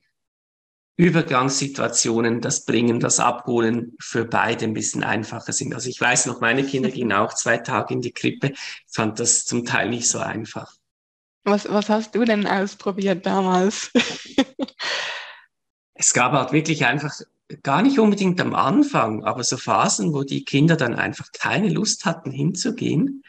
Übergangssituationen, 0.97 2.41
das 2.41 2.65
Bringen, 2.65 3.01
das 3.01 3.19
Abholen 3.19 3.97
für 3.99 4.25
beide 4.25 4.67
ein 4.67 4.75
bisschen 4.75 5.03
einfacher 5.03 5.53
sind. 5.53 5.75
Also 5.75 5.89
ich 5.89 6.01
weiß 6.01 6.27
noch, 6.27 6.41
meine 6.41 6.65
Kinder 6.65 6.91
gingen 6.91 7.13
auch 7.13 7.35
zwei 7.35 7.59
Tage 7.59 7.95
in 7.95 8.03
die 8.03 8.13
Krippe, 8.13 8.53
fand 8.87 9.19
das 9.19 9.45
zum 9.45 9.65
Teil 9.65 9.89
nicht 9.89 10.09
so 10.09 10.19
einfach. 10.19 10.73
Was, 11.45 11.69
was 11.69 11.89
hast 11.89 12.15
du 12.15 12.25
denn 12.25 12.47
ausprobiert 12.47 13.27
damals? 13.27 13.91
es 15.95 16.13
gab 16.13 16.33
halt 16.33 16.53
wirklich 16.53 16.85
einfach 16.85 17.13
gar 17.63 17.83
nicht 17.83 17.99
unbedingt 17.99 18.41
am 18.41 18.55
Anfang, 18.55 19.25
aber 19.25 19.45
so 19.45 19.57
Phasen, 19.57 20.13
wo 20.13 20.23
die 20.23 20.45
Kinder 20.45 20.77
dann 20.77 20.95
einfach 20.95 21.33
keine 21.33 21.69
Lust 21.69 22.05
hatten 22.05 22.31
hinzugehen 22.31 23.25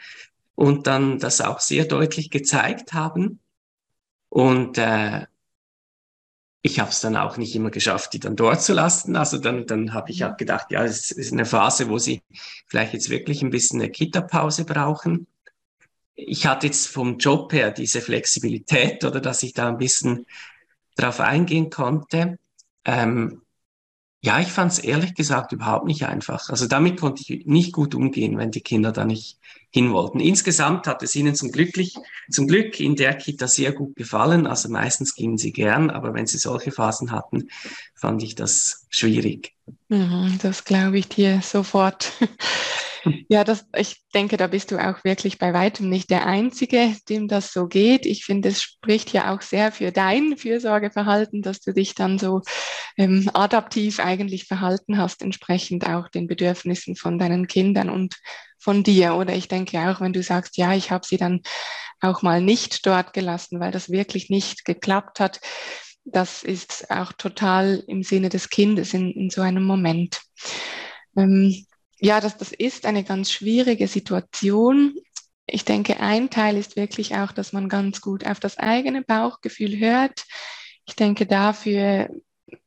und 0.55 0.88
dann 0.88 1.20
das 1.20 1.41
auch 1.41 1.60
sehr 1.60 1.86
deutlich 1.86 2.29
gezeigt 2.29 2.93
haben. 2.93 3.39
Und 4.29 4.77
äh, 4.77 5.25
ich 6.65 6.79
habe 6.79 6.89
es 6.91 7.01
dann 7.01 7.17
auch 7.17 7.36
nicht 7.36 7.53
immer 7.55 7.72
geschafft, 7.72 8.13
die 8.13 8.20
dann 8.20 8.38
dort 8.38 8.62
zu 8.62 8.74
lassen. 8.74 9.17
Also 9.17 9.38
dann, 9.38 9.67
dann 9.67 9.93
habe 9.93 10.12
ich 10.12 10.22
halt 10.22 10.38
gedacht, 10.38 10.72
ja, 10.72 10.82
es 10.84 11.12
ist 11.12 11.34
eine 11.34 11.46
Phase, 11.46 11.89
wo 11.89 11.98
sie 11.98 12.24
vielleicht 12.67 12.93
jetzt 12.93 13.10
wirklich 13.10 13.41
ein 13.41 13.50
bisschen 13.50 13.82
eine 13.82 13.91
Kita-Pause 13.91 14.63
brauchen. 14.63 15.27
Ich 16.15 16.48
hatte 16.48 16.67
jetzt 16.67 16.88
vom 16.88 17.17
Job 17.17 17.51
her 17.51 17.72
diese 17.72 18.00
Flexibilität 18.00 19.03
oder 19.03 19.20
dass 19.20 19.43
ich 19.43 19.53
da 19.53 19.67
ein 19.67 19.77
bisschen 19.77 20.25
drauf 20.96 21.20
eingehen 21.20 21.70
konnte. 21.70 22.39
Ähm, 22.86 23.41
ja, 24.22 24.39
ich 24.39 24.48
fand 24.48 24.72
es 24.72 24.79
ehrlich 24.79 25.15
gesagt 25.15 25.51
überhaupt 25.51 25.86
nicht 25.86 26.05
einfach. 26.05 26.50
Also 26.50 26.67
damit 26.67 26.98
konnte 26.98 27.24
ich 27.27 27.46
nicht 27.46 27.74
gut 27.74 27.93
umgehen, 27.93 28.38
wenn 28.38 28.51
die 28.51 28.62
Kinder 28.62 28.93
da 28.93 29.03
nicht 29.03 29.38
hin 29.74 29.92
wollten. 29.92 30.20
Insgesamt 30.20 30.86
hat 30.86 31.01
es 31.01 31.15
ihnen 31.15 31.34
zum, 31.34 31.51
Glücklich, 31.51 31.96
zum 32.30 32.48
Glück 32.48 32.80
in 32.80 32.96
der 32.96 33.15
Kita 33.15 33.48
sehr 33.48 33.74
gut 33.74 33.96
gefallen. 33.96 34.46
Also 34.46 34.70
meistens 34.70 35.15
gingen 35.15 35.38
sie 35.38 35.51
gern, 35.51 35.89
aber 35.89 36.13
wenn 36.13 36.27
sie 36.27 36.38
solche 36.38 36.72
Phasen 36.72 37.12
hatten, 37.12 37.50
fand 37.96 38.22
ich 38.22 38.36
das 38.36 38.86
schwierig. 38.89 39.53
Mhm, 39.89 40.38
das 40.42 40.63
glaube 40.63 41.00
ich 41.00 41.08
dir 41.08 41.42
sofort. 41.42 42.12
Ja, 43.27 43.44
das, 43.44 43.65
ich 43.75 44.01
denke, 44.13 44.38
da 44.38 44.48
bist 44.48 44.72
du 44.72 44.77
auch 44.77 45.03
wirklich 45.03 45.38
bei 45.38 45.53
weitem 45.53 45.89
nicht 45.89 46.10
der 46.10 46.25
Einzige, 46.25 46.96
dem 47.10 47.27
das 47.27 47.51
so 47.51 47.68
geht. 47.68 48.06
Ich 48.06 48.24
finde, 48.24 48.48
es 48.48 48.62
spricht 48.62 49.12
ja 49.12 49.34
auch 49.34 49.42
sehr 49.42 49.74
für 49.74 49.92
dein 49.92 50.38
Fürsorgeverhalten, 50.38 51.42
dass 51.42 51.60
du 51.60 51.74
dich 51.74 51.96
dann 51.96 52.18
so 52.18 52.42
ähm, 52.98 53.30
adaptiv 53.34 54.00
eigentlich 54.00 54.46
verhalten 54.46 54.98
hast, 54.98 55.22
entsprechend 55.22 55.86
auch 55.86 56.08
den 56.08 56.27
Bedürfnissen 56.27 56.96
von 56.96 57.20
deinen 57.20 57.48
Kindern 57.48 57.89
und 57.89 58.15
von 58.63 58.84
dir. 58.84 59.15
Oder 59.15 59.36
ich 59.36 59.48
denke 59.48 59.77
auch, 59.79 60.01
wenn 60.01 60.13
du 60.13 60.24
sagst, 60.24 60.58
ja, 60.58 60.74
ich 60.74 60.91
habe 60.91 61.05
sie 61.05 61.17
dann 61.17 61.41
auch 62.01 62.22
mal 62.22 62.41
nicht 62.41 62.86
dort 62.86 63.13
gelassen, 63.13 63.60
weil 63.60 63.72
das 63.72 63.89
wirklich 63.89 64.29
nicht 64.29 64.65
geklappt 64.65 65.20
hat, 65.20 65.39
das 66.05 66.43
ist 66.43 66.91
auch 66.91 67.13
total 67.13 67.84
im 67.88 68.03
Sinne 68.03 68.29
des 68.29 68.50
Kindes 68.50 68.93
in, 68.93 69.12
in 69.12 69.29
so 69.29 69.41
einem 69.41 69.63
Moment. 69.63 70.22
Ähm, 71.15 71.65
ja, 72.00 72.20
das, 72.20 72.38
das 72.38 72.51
ist 72.51 72.86
eine 72.86 73.03
ganz 73.03 73.32
schwierige 73.32 73.88
Situation. 73.88 74.96
Ich 75.46 75.63
denke, 75.63 76.00
ein 76.00 76.29
Teil 76.29 76.58
ist 76.58 76.75
wirklich 76.75 77.15
auch, 77.15 77.32
dass 77.32 77.53
man 77.53 77.70
ganz 77.70 78.01
gut 78.01 78.25
auf 78.25 78.39
das 78.39 78.58
eigene 78.58 79.01
Bauchgefühl 79.01 79.79
hört. 79.79 80.25
Ich 80.86 80.96
denke, 80.96 81.25
dafür 81.25 82.10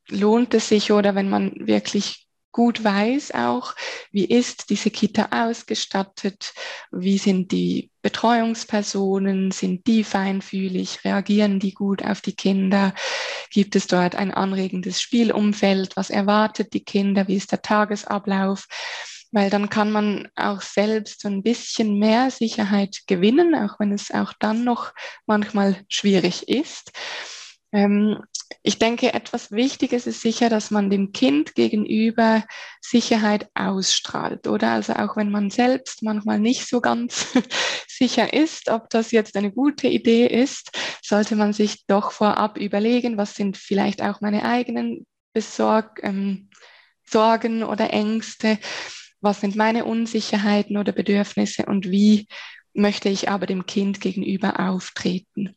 lohnt 0.09 0.55
es 0.55 0.69
sich 0.69 0.93
oder 0.93 1.15
wenn 1.15 1.29
man 1.29 1.67
wirklich 1.67 2.26
gut 2.57 2.83
weiß 2.83 3.33
auch, 3.35 3.75
wie 4.13 4.25
ist 4.25 4.71
diese 4.71 4.91
Kita 4.91 5.29
ausgestattet, 5.31 6.55
wie 6.91 7.19
sind 7.19 7.53
die 7.53 7.91
Betreuungspersonen, 8.01 9.51
sind 9.51 9.87
die 9.87 10.03
feinfühlig, 10.03 11.05
reagieren 11.05 11.61
die 11.61 11.75
gut 11.75 12.03
auf 12.03 12.23
die 12.23 12.35
Kinder, 12.35 12.95
gibt 13.51 13.77
es 13.77 13.89
dort 13.89 14.15
ein 14.15 14.33
anregendes 14.33 15.03
Spielumfeld, 15.03 15.99
was 15.99 16.09
erwartet 16.09 16.73
die 16.73 16.83
Kinder, 16.83 17.29
wie 17.29 17.37
ist 17.37 17.53
der 17.53 17.61
Tagesablauf, 17.61 18.67
weil 19.33 19.51
dann 19.51 19.69
kann 19.69 19.93
man 19.93 20.27
auch 20.35 20.63
selbst 20.63 21.21
so 21.21 21.29
ein 21.29 21.43
bisschen 21.43 21.99
mehr 21.99 22.31
Sicherheit 22.31 23.03
gewinnen, 23.07 23.55
auch 23.55 23.79
wenn 23.79 23.93
es 23.93 24.11
auch 24.11 24.33
dann 24.41 24.65
noch 24.65 24.95
manchmal 25.27 25.85
schwierig 25.91 26.49
ist. 26.49 26.91
Ähm, 27.71 28.19
ich 28.63 28.79
denke, 28.79 29.13
etwas 29.13 29.51
Wichtiges 29.51 30.07
ist 30.07 30.21
sicher, 30.21 30.49
dass 30.49 30.71
man 30.71 30.91
dem 30.91 31.13
Kind 31.13 31.55
gegenüber 31.55 32.45
Sicherheit 32.81 33.49
ausstrahlt, 33.55 34.47
oder? 34.47 34.73
Also 34.73 34.95
auch 34.95 35.17
wenn 35.17 35.31
man 35.31 35.51
selbst 35.51 36.03
manchmal 36.03 36.39
nicht 36.39 36.69
so 36.69 36.81
ganz 36.81 37.27
sicher 37.89 38.33
ist, 38.33 38.69
ob 38.69 38.91
das 38.91 39.11
jetzt 39.11 39.37
eine 39.37 39.53
gute 39.53 39.89
Idee 39.89 40.27
ist, 40.27 40.71
sollte 41.03 41.37
man 41.37 41.53
sich 41.53 41.87
doch 41.87 42.13
vorab 42.13 42.59
überlegen, 42.59 43.17
was 43.17 43.35
sind 43.35 43.57
vielleicht 43.57 44.03
auch 44.03 44.21
meine 44.21 44.45
eigenen 44.45 45.07
Besorg 45.33 46.01
ähm, 46.03 46.51
Sorgen 47.05 47.63
oder 47.63 47.93
Ängste, 47.93 48.59
was 49.21 49.41
sind 49.41 49.57
meine 49.57 49.85
Unsicherheiten 49.85 50.77
oder 50.77 50.93
Bedürfnisse 50.93 51.67
und 51.67 51.91
wie 51.91 52.27
möchte 52.75 53.09
ich 53.09 53.29
aber 53.29 53.47
dem 53.47 53.67
Kind 53.67 54.01
gegenüber 54.01 54.61
auftreten. 54.61 55.57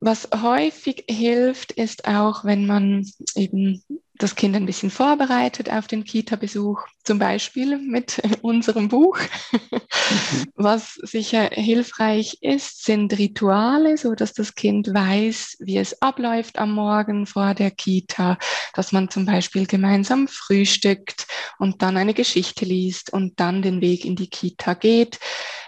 Was 0.00 0.28
häufig 0.34 1.04
hilft, 1.10 1.72
ist 1.72 2.06
auch, 2.06 2.44
wenn 2.44 2.66
man 2.66 3.06
eben 3.34 3.82
das 4.22 4.34
Kind 4.34 4.54
ein 4.54 4.66
bisschen 4.66 4.90
vorbereitet 4.90 5.70
auf 5.70 5.86
den 5.86 6.04
Kita-Besuch, 6.04 6.80
zum 7.04 7.18
Beispiel 7.18 7.78
mit 7.78 8.20
unserem 8.42 8.88
Buch. 8.88 9.18
Mhm. 9.18 10.46
Was 10.54 10.94
sicher 10.94 11.50
hilfreich 11.52 12.38
ist, 12.40 12.84
sind 12.84 13.16
Rituale, 13.18 13.96
so 13.96 14.14
dass 14.14 14.32
das 14.32 14.54
Kind 14.54 14.92
weiß, 14.92 15.58
wie 15.60 15.78
es 15.78 16.00
abläuft 16.02 16.58
am 16.58 16.72
Morgen 16.72 17.26
vor 17.26 17.54
der 17.54 17.70
Kita, 17.70 18.38
dass 18.74 18.92
man 18.92 19.10
zum 19.10 19.26
Beispiel 19.26 19.66
gemeinsam 19.66 20.28
frühstückt 20.28 21.26
und 21.58 21.82
dann 21.82 21.96
eine 21.96 22.14
Geschichte 22.14 22.64
liest 22.64 23.12
und 23.12 23.40
dann 23.40 23.62
den 23.62 23.80
Weg 23.80 24.04
in 24.04 24.16
die 24.16 24.30
Kita 24.30 24.74
geht. 24.74 25.18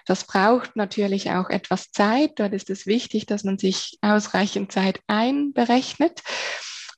Das 0.07 0.25
braucht 0.25 0.77
natürlich 0.77 1.31
auch 1.31 1.51
etwas 1.51 1.91
Zeit. 1.91 2.33
Dort 2.37 2.53
ist 2.53 2.71
es 2.71 2.87
wichtig, 2.87 3.27
dass 3.27 3.45
man 3.45 3.59
sich 3.59 3.99
ausreichend 4.01 4.73
Zeit 4.73 5.01
einberechnet. 5.07 6.23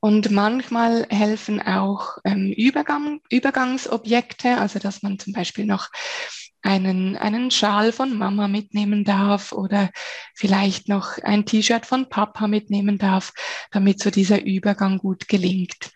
Und 0.01 0.31
manchmal 0.31 1.07
helfen 1.09 1.63
auch 1.63 2.19
ähm, 2.25 2.53
Übergang, 2.53 3.21
Übergangsobjekte, 3.31 4.59
also 4.59 4.79
dass 4.79 5.03
man 5.03 5.19
zum 5.19 5.33
Beispiel 5.33 5.65
noch 5.65 5.89
einen, 6.61 7.17
einen 7.17 7.51
Schal 7.51 7.93
von 7.93 8.17
Mama 8.17 8.49
mitnehmen 8.49 9.05
darf 9.05 9.53
oder 9.53 9.91
vielleicht 10.35 10.89
noch 10.89 11.19
ein 11.23 11.47
T-Shirt 11.47 11.87
von 11.87 12.09
Papa 12.09 12.49
mitnehmen 12.49 12.99
darf, 12.99 13.33
damit 13.71 14.03
so 14.03 14.11
dieser 14.11 14.43
Übergang 14.45 14.99
gut 14.99 15.29
gelingt. 15.29 15.91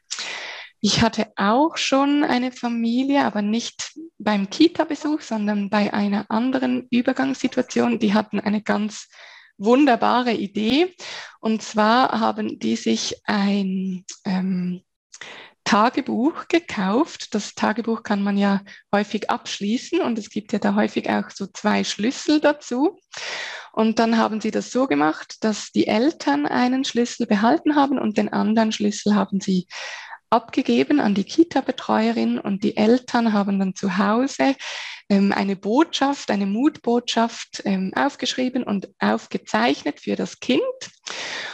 Ich 0.81 1.03
hatte 1.03 1.33
auch 1.37 1.77
schon 1.77 2.23
eine 2.23 2.53
Familie, 2.53 3.25
aber 3.25 3.43
nicht 3.43 3.99
beim 4.19 4.49
Kita-Besuch, 4.49 5.23
sondern 5.23 5.71
bei 5.71 5.93
einer 5.93 6.27
anderen 6.31 6.87
Übergangssituation. 6.91 7.99
Die 7.99 8.15
hatten 8.15 8.39
eine 8.39 8.63
ganz 8.63 9.09
wunderbare 9.57 10.33
Idee. 10.33 10.95
Und 11.41 11.63
zwar 11.63 12.21
haben 12.21 12.61
die 12.61 12.77
sich 12.77 13.21
ein 13.25 14.05
ähm, 14.25 14.83
Tagebuch 15.65 16.47
gekauft. 16.49 17.35
Das 17.35 17.55
Tagebuch 17.55 18.03
kann 18.03 18.23
man 18.23 18.39
ja 18.39 18.63
häufig 18.95 19.29
abschließen 19.29 20.01
und 20.01 20.19
es 20.19 20.31
gibt 20.31 20.53
ja 20.53 20.59
da 20.59 20.75
häufig 20.75 21.11
auch 21.11 21.29
so 21.31 21.47
zwei 21.47 21.85
Schlüssel 21.85 22.41
dazu. 22.41 22.99
Und 23.73 23.99
dann 23.99 24.17
haben 24.17 24.41
sie 24.41 24.51
das 24.51 24.71
so 24.71 24.87
gemacht, 24.87 25.37
dass 25.41 25.71
die 25.71 25.87
Eltern 25.87 26.47
einen 26.47 26.85
Schlüssel 26.85 27.27
behalten 27.27 27.77
haben 27.77 27.99
und 27.99 28.17
den 28.17 28.33
anderen 28.33 28.73
Schlüssel 28.73 29.15
haben 29.15 29.41
sie 29.41 29.67
abgegeben 30.31 31.01
an 31.01 31.15
die 31.15 31.25
Kita-Betreuerin 31.25 32.39
und 32.39 32.65
die 32.65 32.77
Eltern 32.77 33.33
haben 33.33 33.59
dann 33.59 33.75
zu 33.75 33.99
Hause 33.99 34.55
ähm, 35.09 35.33
eine 35.33 35.57
Botschaft, 35.57 36.31
eine 36.31 36.47
Mutbotschaft 36.47 37.63
ähm, 37.65 37.93
aufgeschrieben 37.95 38.63
und 38.63 38.89
aufgezeichnet 38.99 40.01
für 40.01 40.17
das 40.17 40.41
Kind. 40.41 40.61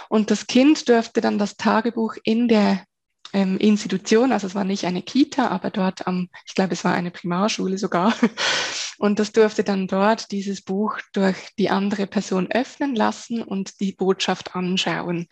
Und 0.09 0.31
das 0.31 0.47
Kind 0.47 0.89
durfte 0.89 1.21
dann 1.21 1.39
das 1.39 1.57
Tagebuch 1.57 2.17
in 2.25 2.49
der 2.49 2.85
ähm, 3.33 3.59
Institution, 3.59 4.33
also 4.33 4.47
es 4.47 4.55
war 4.55 4.65
nicht 4.65 4.85
eine 4.85 5.03
Kita, 5.03 5.49
aber 5.49 5.71
dort 5.71 6.07
am, 6.07 6.29
ich 6.47 6.55
glaube, 6.55 6.73
es 6.73 6.85
war 6.85 6.95
eine 6.95 7.11
Primarschule 7.11 7.79
sogar. 7.79 8.15
Und 8.99 9.19
das 9.19 9.33
durfte 9.33 9.65
dann 9.65 9.89
dort 9.89 10.31
dieses 10.31 10.63
Buch 10.63 10.99
durch 11.13 11.37
die 11.59 11.69
andere 11.69 12.07
Person 12.07 12.49
öffnen 12.51 12.95
lassen 12.95 13.43
und 13.43 13.81
die 13.81 13.93
Botschaft 13.93 14.55
anschauen. 14.55 15.27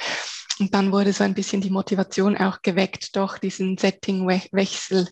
Und 0.62 0.72
dann 0.75 0.92
wurde 0.92 1.12
so 1.12 1.25
ein 1.25 1.35
bisschen 1.35 1.61
die 1.61 1.70
Motivation 1.70 2.37
auch 2.37 2.62
geweckt, 2.62 3.16
doch 3.16 3.37
diesen 3.38 3.79
Settingwechsel 3.79 5.09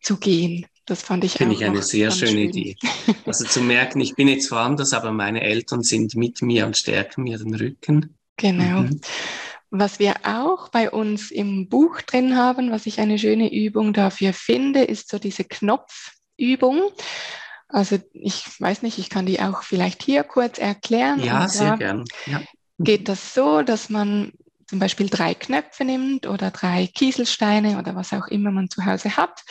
zu 0.00 0.16
gehen. 0.16 0.64
Das 0.86 1.02
fand 1.02 1.22
ich 1.22 1.32
Finde 1.32 1.54
ich 1.54 1.66
eine 1.66 1.82
sehr 1.82 2.10
schöne 2.10 2.30
schön. 2.30 2.48
Idee. 2.48 2.76
Also 3.26 3.44
zu 3.44 3.60
merken, 3.60 4.00
ich 4.00 4.14
bin 4.14 4.26
jetzt 4.26 4.50
woanders, 4.50 4.94
aber 4.94 5.12
meine 5.12 5.42
Eltern 5.42 5.82
sind 5.82 6.14
mit 6.14 6.40
mir 6.40 6.64
und 6.64 6.78
stärken 6.78 7.24
mir 7.24 7.36
den 7.36 7.54
Rücken. 7.54 8.16
Genau. 8.38 8.82
Mhm. 8.82 9.02
Was 9.68 9.98
wir 9.98 10.14
auch 10.22 10.70
bei 10.70 10.90
uns 10.90 11.30
im 11.30 11.68
Buch 11.68 12.00
drin 12.00 12.34
haben, 12.34 12.70
was 12.70 12.86
ich 12.86 12.98
eine 12.98 13.18
schöne 13.18 13.52
Übung 13.52 13.92
dafür 13.92 14.32
finde, 14.32 14.82
ist 14.82 15.10
so 15.10 15.18
diese 15.18 15.44
Knopfübung. 15.44 16.80
Also 17.68 17.98
ich 18.14 18.44
weiß 18.58 18.80
nicht, 18.80 18.96
ich 18.96 19.10
kann 19.10 19.26
die 19.26 19.40
auch 19.40 19.62
vielleicht 19.62 20.02
hier 20.02 20.24
kurz 20.24 20.56
erklären. 20.56 21.22
Ja, 21.22 21.48
sehr 21.48 21.76
gern. 21.76 22.04
Ja. 22.24 22.40
Geht 22.78 23.10
das 23.10 23.34
so, 23.34 23.60
dass 23.60 23.90
man 23.90 24.32
zum 24.66 24.78
Beispiel 24.78 25.08
drei 25.08 25.34
Knöpfe 25.34 25.84
nimmt 25.84 26.26
oder 26.26 26.50
drei 26.50 26.88
Kieselsteine 26.88 27.78
oder 27.78 27.94
was 27.94 28.12
auch 28.12 28.26
immer 28.28 28.50
man 28.50 28.68
zu 28.68 28.84
Hause 28.84 29.16
hat. 29.16 29.42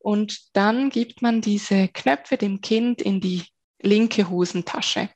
Und 0.00 0.56
dann 0.56 0.90
gibt 0.90 1.22
man 1.22 1.40
diese 1.40 1.88
Knöpfe 1.88 2.36
dem 2.36 2.60
Kind 2.60 3.00
in 3.00 3.20
die 3.20 3.44
linke 3.80 4.28
Hosentasche. 4.28 5.10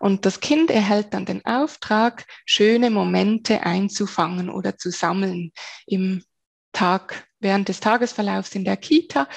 Und 0.00 0.26
das 0.26 0.40
Kind 0.40 0.70
erhält 0.70 1.14
dann 1.14 1.26
den 1.26 1.44
Auftrag, 1.44 2.26
schöne 2.44 2.90
Momente 2.90 3.62
einzufangen 3.62 4.48
oder 4.48 4.76
zu 4.76 4.90
sammeln 4.90 5.52
im 5.86 6.24
Tag, 6.72 7.26
während 7.38 7.68
des 7.68 7.80
Tagesverlaufs 7.80 8.54
in 8.54 8.64
der 8.64 8.76
Kita. 8.76 9.28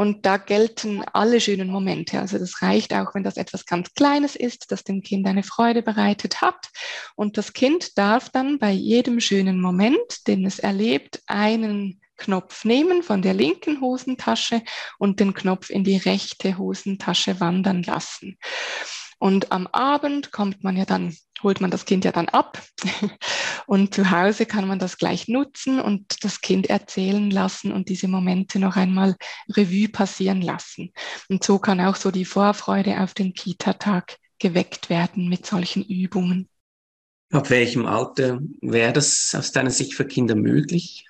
Und 0.00 0.24
da 0.24 0.38
gelten 0.38 1.04
alle 1.12 1.42
schönen 1.42 1.68
Momente. 1.68 2.20
Also 2.20 2.38
das 2.38 2.62
reicht 2.62 2.94
auch, 2.94 3.14
wenn 3.14 3.22
das 3.22 3.36
etwas 3.36 3.66
ganz 3.66 3.92
Kleines 3.92 4.34
ist, 4.34 4.72
das 4.72 4.82
dem 4.82 5.02
Kind 5.02 5.26
eine 5.26 5.42
Freude 5.42 5.82
bereitet 5.82 6.40
hat. 6.40 6.70
Und 7.16 7.36
das 7.36 7.52
Kind 7.52 7.98
darf 7.98 8.30
dann 8.30 8.58
bei 8.58 8.70
jedem 8.70 9.20
schönen 9.20 9.60
Moment, 9.60 10.26
den 10.26 10.46
es 10.46 10.58
erlebt, 10.58 11.20
einen 11.26 12.00
Knopf 12.16 12.64
nehmen 12.64 13.02
von 13.02 13.20
der 13.20 13.34
linken 13.34 13.82
Hosentasche 13.82 14.62
und 14.96 15.20
den 15.20 15.34
Knopf 15.34 15.68
in 15.68 15.84
die 15.84 15.98
rechte 15.98 16.56
Hosentasche 16.56 17.38
wandern 17.38 17.82
lassen. 17.82 18.38
Und 19.20 19.52
am 19.52 19.66
Abend 19.66 20.32
kommt 20.32 20.64
man 20.64 20.78
ja 20.78 20.86
dann, 20.86 21.14
holt 21.42 21.60
man 21.60 21.70
das 21.70 21.84
Kind 21.84 22.06
ja 22.06 22.10
dann 22.10 22.30
ab 22.30 22.60
und 23.66 23.94
zu 23.94 24.10
Hause 24.10 24.46
kann 24.46 24.66
man 24.66 24.78
das 24.78 24.96
gleich 24.96 25.28
nutzen 25.28 25.78
und 25.78 26.24
das 26.24 26.40
Kind 26.40 26.70
erzählen 26.70 27.30
lassen 27.30 27.70
und 27.70 27.90
diese 27.90 28.08
Momente 28.08 28.58
noch 28.58 28.76
einmal 28.76 29.16
Revue 29.50 29.90
passieren 29.90 30.40
lassen. 30.40 30.92
Und 31.28 31.44
so 31.44 31.58
kann 31.58 31.82
auch 31.82 31.96
so 31.96 32.10
die 32.10 32.24
Vorfreude 32.24 33.00
auf 33.00 33.12
den 33.12 33.34
Kita-Tag 33.34 34.16
geweckt 34.38 34.88
werden 34.88 35.28
mit 35.28 35.44
solchen 35.44 35.84
Übungen. 35.84 36.48
Ab 37.30 37.50
welchem 37.50 37.84
Alter 37.84 38.40
wäre 38.62 38.94
das 38.94 39.34
aus 39.36 39.52
deiner 39.52 39.70
Sicht 39.70 39.92
für 39.92 40.06
Kinder 40.06 40.34
möglich? 40.34 41.06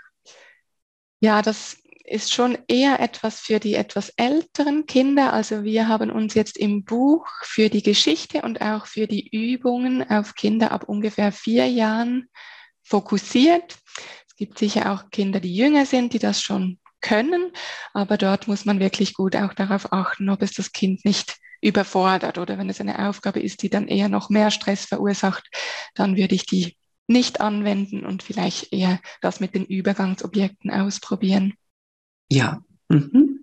Ja, 1.21 1.43
das 1.43 1.80
ist 2.11 2.33
schon 2.33 2.59
eher 2.67 2.99
etwas 3.01 3.41
für 3.41 3.61
die 3.61 3.75
etwas 3.75 4.11
älteren 4.17 4.87
Kinder. 4.87 5.33
Also 5.33 5.63
wir 5.63 5.87
haben 5.87 6.11
uns 6.11 6.35
jetzt 6.35 6.59
im 6.59 6.85
Buch 6.85 7.27
für 7.43 7.69
die 7.71 7.83
Geschichte 7.83 8.43
und 8.43 8.61
auch 8.61 8.87
für 8.87 9.07
die 9.07 9.29
Übungen 9.29 10.09
auf 10.11 10.35
Kinder 10.35 10.73
ab 10.73 10.85
ungefähr 10.89 11.31
vier 11.31 11.69
Jahren 11.69 12.29
fokussiert. 12.83 13.77
Es 14.29 14.35
gibt 14.37 14.59
sicher 14.59 14.93
auch 14.93 15.11
Kinder, 15.11 15.39
die 15.39 15.55
jünger 15.55 15.87
sind, 15.87 16.13
die 16.13 16.19
das 16.19 16.43
schon 16.43 16.81
können, 17.01 17.53
aber 17.95 18.19
dort 18.19 18.49
muss 18.49 18.65
man 18.65 18.81
wirklich 18.81 19.15
gut 19.15 19.37
auch 19.37 19.55
darauf 19.55 19.93
achten, 19.93 20.29
ob 20.29 20.43
es 20.43 20.53
das 20.53 20.73
Kind 20.73 21.05
nicht 21.05 21.37
überfordert 21.61 22.39
oder 22.39 22.59
wenn 22.59 22.69
es 22.69 22.81
eine 22.81 23.09
Aufgabe 23.09 23.41
ist, 23.41 23.63
die 23.63 23.71
dann 23.71 23.87
eher 23.87 24.09
noch 24.09 24.31
mehr 24.31 24.51
Stress 24.51 24.85
verursacht, 24.85 25.49
dann 25.95 26.17
würde 26.17 26.35
ich 26.35 26.45
die 26.47 26.77
nicht 27.07 27.41
anwenden 27.41 28.05
und 28.05 28.23
vielleicht 28.23 28.73
eher 28.73 29.01
das 29.21 29.41
mit 29.41 29.55
den 29.55 29.65
Übergangsobjekten 29.65 30.71
ausprobieren. 30.71 31.55
Ja. 32.31 32.63
Mhm. 32.89 33.41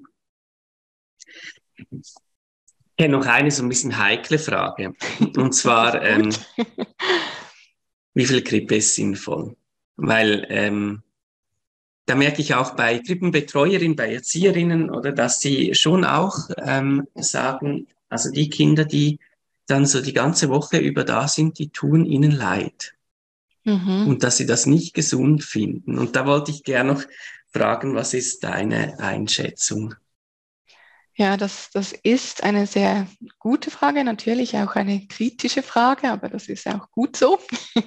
Habe 3.00 3.10
noch 3.10 3.26
eine 3.26 3.52
so 3.52 3.64
ein 3.64 3.70
bisschen 3.70 3.98
heikle 3.98 4.40
Frage. 4.40 4.94
Und 5.36 5.54
zwar, 5.54 6.02
ähm, 6.04 6.30
wie 8.14 8.26
viel 8.26 8.44
Krippe 8.44 8.78
ist 8.78 8.96
sinnvoll? 8.96 9.56
Weil 9.98 10.48
ähm, 10.50 11.04
da 12.06 12.16
merke 12.16 12.42
ich 12.42 12.56
auch 12.56 12.76
bei 12.76 13.00
Krippenbetreuerinnen, 13.00 13.96
bei 13.96 14.14
Erzieherinnen, 14.14 14.90
oder 14.90 15.12
dass 15.12 15.42
sie 15.42 15.76
schon 15.76 16.06
auch 16.06 16.50
ähm, 16.58 17.08
sagen, 17.16 17.88
also 18.10 18.32
die 18.32 18.50
Kinder, 18.50 18.86
die 18.86 19.20
dann 19.68 19.86
so 19.86 20.02
die 20.02 20.14
ganze 20.14 20.50
Woche 20.50 20.78
über 20.78 21.04
da 21.04 21.28
sind, 21.28 21.60
die 21.60 21.70
tun 21.70 22.06
ihnen 22.06 22.32
leid. 22.32 22.96
Mhm. 23.66 24.08
Und 24.08 24.24
dass 24.24 24.38
sie 24.38 24.46
das 24.46 24.66
nicht 24.66 24.94
gesund 24.94 25.44
finden. 25.44 26.00
Und 26.00 26.16
da 26.16 26.26
wollte 26.26 26.52
ich 26.52 26.64
gerne 26.64 26.94
noch 26.94 27.04
fragen, 27.58 27.96
was 27.96 28.14
ist 28.14 28.44
deine 28.44 29.00
Einschätzung? 29.00 29.96
Ja, 31.16 31.36
das, 31.36 31.72
das 31.74 31.92
ist 31.92 32.44
eine 32.44 32.68
sehr 32.68 33.08
gute 33.40 33.72
Frage, 33.72 34.04
natürlich 34.04 34.56
auch 34.58 34.76
eine 34.76 35.08
kritische 35.08 35.64
Frage, 35.64 36.12
aber 36.12 36.30
das 36.30 36.48
ist 36.48 36.68
auch 36.68 36.90
gut 36.92 37.18
so. 37.18 37.40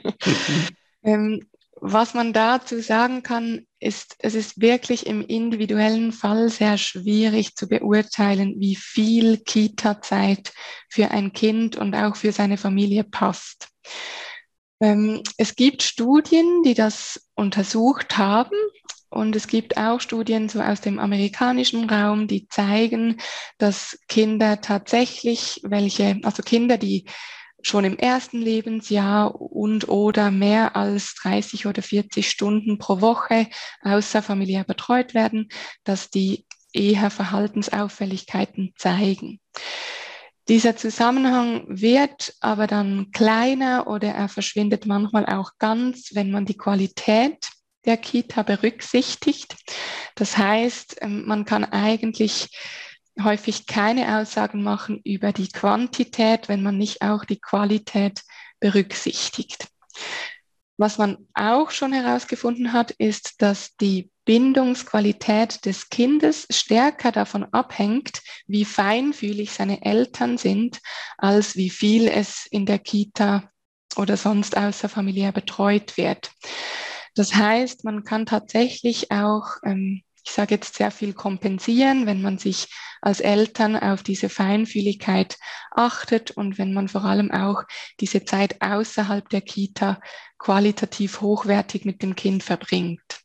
Ähm, 1.02 1.48
was 1.80 2.12
man 2.12 2.35
dazu 2.35 2.78
sagen 2.83 3.22
kann, 3.22 3.66
ist, 3.78 4.16
es 4.18 4.35
ist 4.35 4.61
wirklich 4.61 5.06
im 5.06 5.22
individuellen 5.22 6.12
Fall 6.12 6.50
sehr 6.50 6.76
schwierig 6.76 7.56
zu 7.56 7.70
beurteilen, 7.70 8.56
wie 8.59 8.76
viel 8.76 9.38
Kita-Zeit 9.38 10.52
für 10.90 11.11
ein 11.11 11.33
Kind 11.33 11.76
und 11.76 11.94
auch 11.94 12.16
für 12.16 12.33
seine 12.33 12.59
Familie 12.59 13.02
passt. 13.02 13.70
Ähm, 14.80 15.22
es 15.38 15.56
gibt 15.56 15.83
Studien, 15.83 16.62
die 16.64 16.74
das 16.74 17.28
untersucht 17.35 18.16
haben. 18.18 18.56
Und 19.11 19.35
es 19.35 19.49
gibt 19.49 19.77
auch 19.77 20.01
Studien 20.01 20.49
so 20.49 20.61
aus 20.61 20.81
dem 20.81 21.01
amerikanischen 21.01 21.90
Raum, 21.90 22.29
die 22.29 22.46
zeigen, 22.49 23.20
dass 23.59 23.99
Kinder 24.09 24.61
tatsächlich 24.61 25.61
welche, 25.64 26.20
also 26.23 26.42
Kinder, 26.44 26.79
die 26.79 27.07
schon 27.62 27.85
im 27.85 27.99
ersten 27.99 28.40
Lebensjahr 28.40 29.35
und 29.35 29.88
oder 29.88 30.31
mehr 30.31 30.77
als 30.77 31.14
30 31.16 31.66
oder 31.66 31.83
40 31.83 32.31
Stunden 32.31 32.79
pro 32.79 33.01
Woche 33.01 33.49
außerfamiliär 33.83 34.64
betreut 34.64 35.12
werden, 35.12 35.49
dass 35.85 36.09
die 36.09 36.46
eher 36.73 37.11
Verhaltensauffälligkeiten 37.11 38.73
zeigen. 38.77 39.40
Dieser 40.49 40.77
Zusammenhang 40.77 41.64
wird 41.68 42.35
aber 42.40 42.66
dann 42.66 43.11
kleiner 43.12 43.87
oder 43.88 44.09
er 44.09 44.29
verschwindet 44.29 44.87
manchmal 44.87 45.27
auch 45.27 45.53
ganz, 45.59 46.11
wenn 46.14 46.31
man 46.31 46.46
die 46.46 46.57
Qualität 46.57 47.51
der 47.85 47.97
Kita 47.97 48.43
berücksichtigt. 48.43 49.57
Das 50.14 50.37
heißt, 50.37 50.99
ähm, 51.01 51.27
man 51.27 51.45
kann 51.45 51.64
eigentlich 51.64 52.49
häufig 53.23 53.66
keine 53.66 54.19
Aussagen 54.19 54.62
machen 54.62 55.01
über 55.05 55.33
die 55.33 55.49
Quantität, 55.49 56.49
wenn 56.49 56.62
man 56.62 56.79
nicht 56.79 57.03
auch 57.03 57.25
die 57.25 57.40
Qualität 57.40 58.23
berücksichtigt. 58.61 59.69
Was 60.77 60.97
man 60.97 61.19
auch 61.35 61.73
schon 61.73 61.93
herausgefunden 61.93 62.73
hat, 62.73 62.93
ist, 62.93 63.43
dass 63.43 63.77
die 63.77 64.11
Bindungsqualität 64.25 65.66
des 65.66 65.90
Kindes 65.90 66.47
stärker 66.51 67.12
davon 67.12 67.45
abhängt, 67.53 68.23
wie 68.47 68.64
feinfühlig 68.64 69.53
seine 69.53 69.85
Eltern 69.85 70.38
sind, 70.38 70.81
als 71.19 71.57
wie 71.57 71.69
viel 71.69 72.09
es 72.09 72.47
in 72.51 72.64
der 72.64 72.79
Kita 72.79 73.51
oder 73.97 74.16
sonst 74.16 74.57
außerfamiliär 74.57 75.33
betreut 75.33 75.99
wird. 75.99 76.31
Das 77.14 77.35
heißt, 77.35 77.85
man 77.85 78.05
kann 78.05 78.27
tatsächlich 78.27 79.11
auch, 79.11 79.57
ähm, 79.64 80.03
ich 80.25 80.33
sage 80.33 80.55
jetzt 80.55 80.75
sehr 80.75 80.90
viel 80.90 81.12
kompensieren, 81.12 82.07
wenn 82.07 82.23
man 82.23 82.38
sich 82.38 82.68
als 83.01 83.20
Eltern 83.20 83.77
auf 83.77 84.03
diese 84.03 84.29
Feinfühligkeit 84.29 85.38
achtet 85.70 86.31
und 86.31 86.59
wenn 86.59 86.75
man 86.75 86.88
vor 86.88 87.05
allem 87.05 87.31
auch 87.31 87.64
diese 88.01 88.25
Zeit 88.25 88.61
außerhalb 88.61 89.29
der 89.29 89.40
Kita 89.40 90.01
qualitativ 90.38 91.20
hochwertig 91.20 91.85
mit 91.85 92.03
dem 92.03 92.14
Kind 92.14 92.42
verbringt. 92.42 93.20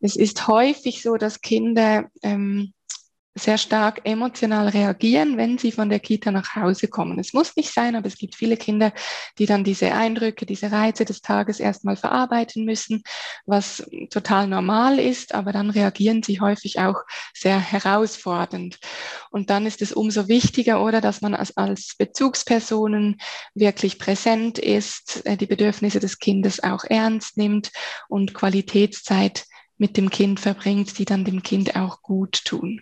Es 0.00 0.16
ist 0.16 0.46
häufig 0.48 1.02
so, 1.02 1.16
dass 1.16 1.40
Kinder 1.40 2.10
ähm, 2.22 2.74
sehr 3.38 3.58
stark 3.58 4.00
emotional 4.04 4.68
reagieren, 4.68 5.36
wenn 5.36 5.58
sie 5.58 5.70
von 5.70 5.90
der 5.90 6.00
Kita 6.00 6.30
nach 6.30 6.56
Hause 6.56 6.88
kommen. 6.88 7.18
Es 7.18 7.34
muss 7.34 7.54
nicht 7.54 7.70
sein, 7.70 7.94
aber 7.94 8.06
es 8.06 8.16
gibt 8.16 8.34
viele 8.34 8.56
Kinder, 8.56 8.92
die 9.38 9.44
dann 9.44 9.62
diese 9.62 9.92
Eindrücke, 9.92 10.46
diese 10.46 10.72
Reize 10.72 11.04
des 11.04 11.20
Tages 11.20 11.60
erstmal 11.60 11.96
verarbeiten 11.96 12.64
müssen, 12.64 13.02
was 13.44 13.86
total 14.10 14.46
normal 14.46 14.98
ist, 14.98 15.34
aber 15.34 15.52
dann 15.52 15.68
reagieren 15.68 16.22
sie 16.22 16.40
häufig 16.40 16.80
auch 16.80 17.02
sehr 17.34 17.60
herausfordernd. 17.60 18.78
Und 19.30 19.50
dann 19.50 19.66
ist 19.66 19.82
es 19.82 19.92
umso 19.92 20.28
wichtiger, 20.28 20.82
oder, 20.82 21.02
dass 21.02 21.20
man 21.20 21.34
als, 21.34 21.54
als 21.58 21.94
Bezugspersonen 21.98 23.18
wirklich 23.54 23.98
präsent 23.98 24.58
ist, 24.58 25.26
äh, 25.26 25.36
die 25.36 25.46
Bedürfnisse 25.46 26.00
des 26.00 26.18
Kindes 26.18 26.62
auch 26.62 26.84
ernst 26.84 27.36
nimmt 27.36 27.70
und 28.08 28.32
Qualitätszeit 28.32 29.44
mit 29.78 29.96
dem 29.96 30.10
Kind 30.10 30.40
verbringt, 30.40 30.98
die 30.98 31.04
dann 31.04 31.24
dem 31.24 31.42
Kind 31.42 31.76
auch 31.76 32.02
gut 32.02 32.44
tun. 32.44 32.80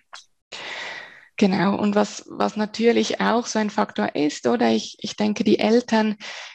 Genau, 1.37 1.77
und 1.77 1.97
was, 1.97 2.25
was 2.29 2.57
natürlich 2.57 3.21
auch 3.21 3.47
so 3.47 3.59
ein 3.59 3.71
Faktor 3.71 4.15
ist, 4.15 4.47
oder 4.47 4.71
ich, 4.71 4.97
ich 5.01 5.17
denke, 5.17 5.43
die 5.43 5.59
Eltern, 5.59 6.15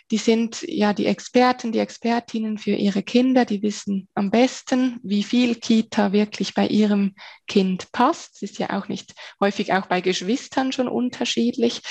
die 0.10 0.18
sind 0.18 0.62
ja 0.62 0.94
die 0.94 1.06
Experten, 1.06 1.74
die 1.74 1.80
Expertinnen 1.80 2.58
für 2.58 2.72
ihre 2.72 3.04
Kinder, 3.04 3.44
die 3.44 3.62
wissen 3.62 4.08
am 4.16 4.32
besten, 4.32 5.00
wie 5.04 5.24
viel 5.24 5.56
Kita 5.56 6.14
wirklich 6.14 6.54
bei 6.54 6.66
ihrem 6.66 7.16
Kind 7.46 7.92
passt. 7.92 8.38
Es 8.38 8.52
ist 8.52 8.58
ja 8.60 8.70
auch 8.70 8.88
nicht 8.88 9.14
häufig 9.42 9.74
auch 9.74 9.88
bei 9.88 10.00
Geschwistern 10.00 10.72
schon 10.72 10.88
unterschiedlich. 10.88 11.82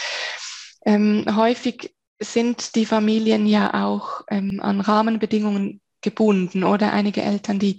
Ähm, 0.87 1.27
häufig 1.37 1.95
sind 2.21 2.75
die 2.75 2.87
Familien 2.87 3.47
ja 3.47 3.85
auch 3.85 4.23
ähm, 4.31 4.61
an 4.63 4.81
Rahmenbedingungen 4.81 5.83
gebunden 6.01 6.65
oder 6.65 6.93
einige 6.93 7.21
Eltern, 7.21 7.59
die 7.59 7.79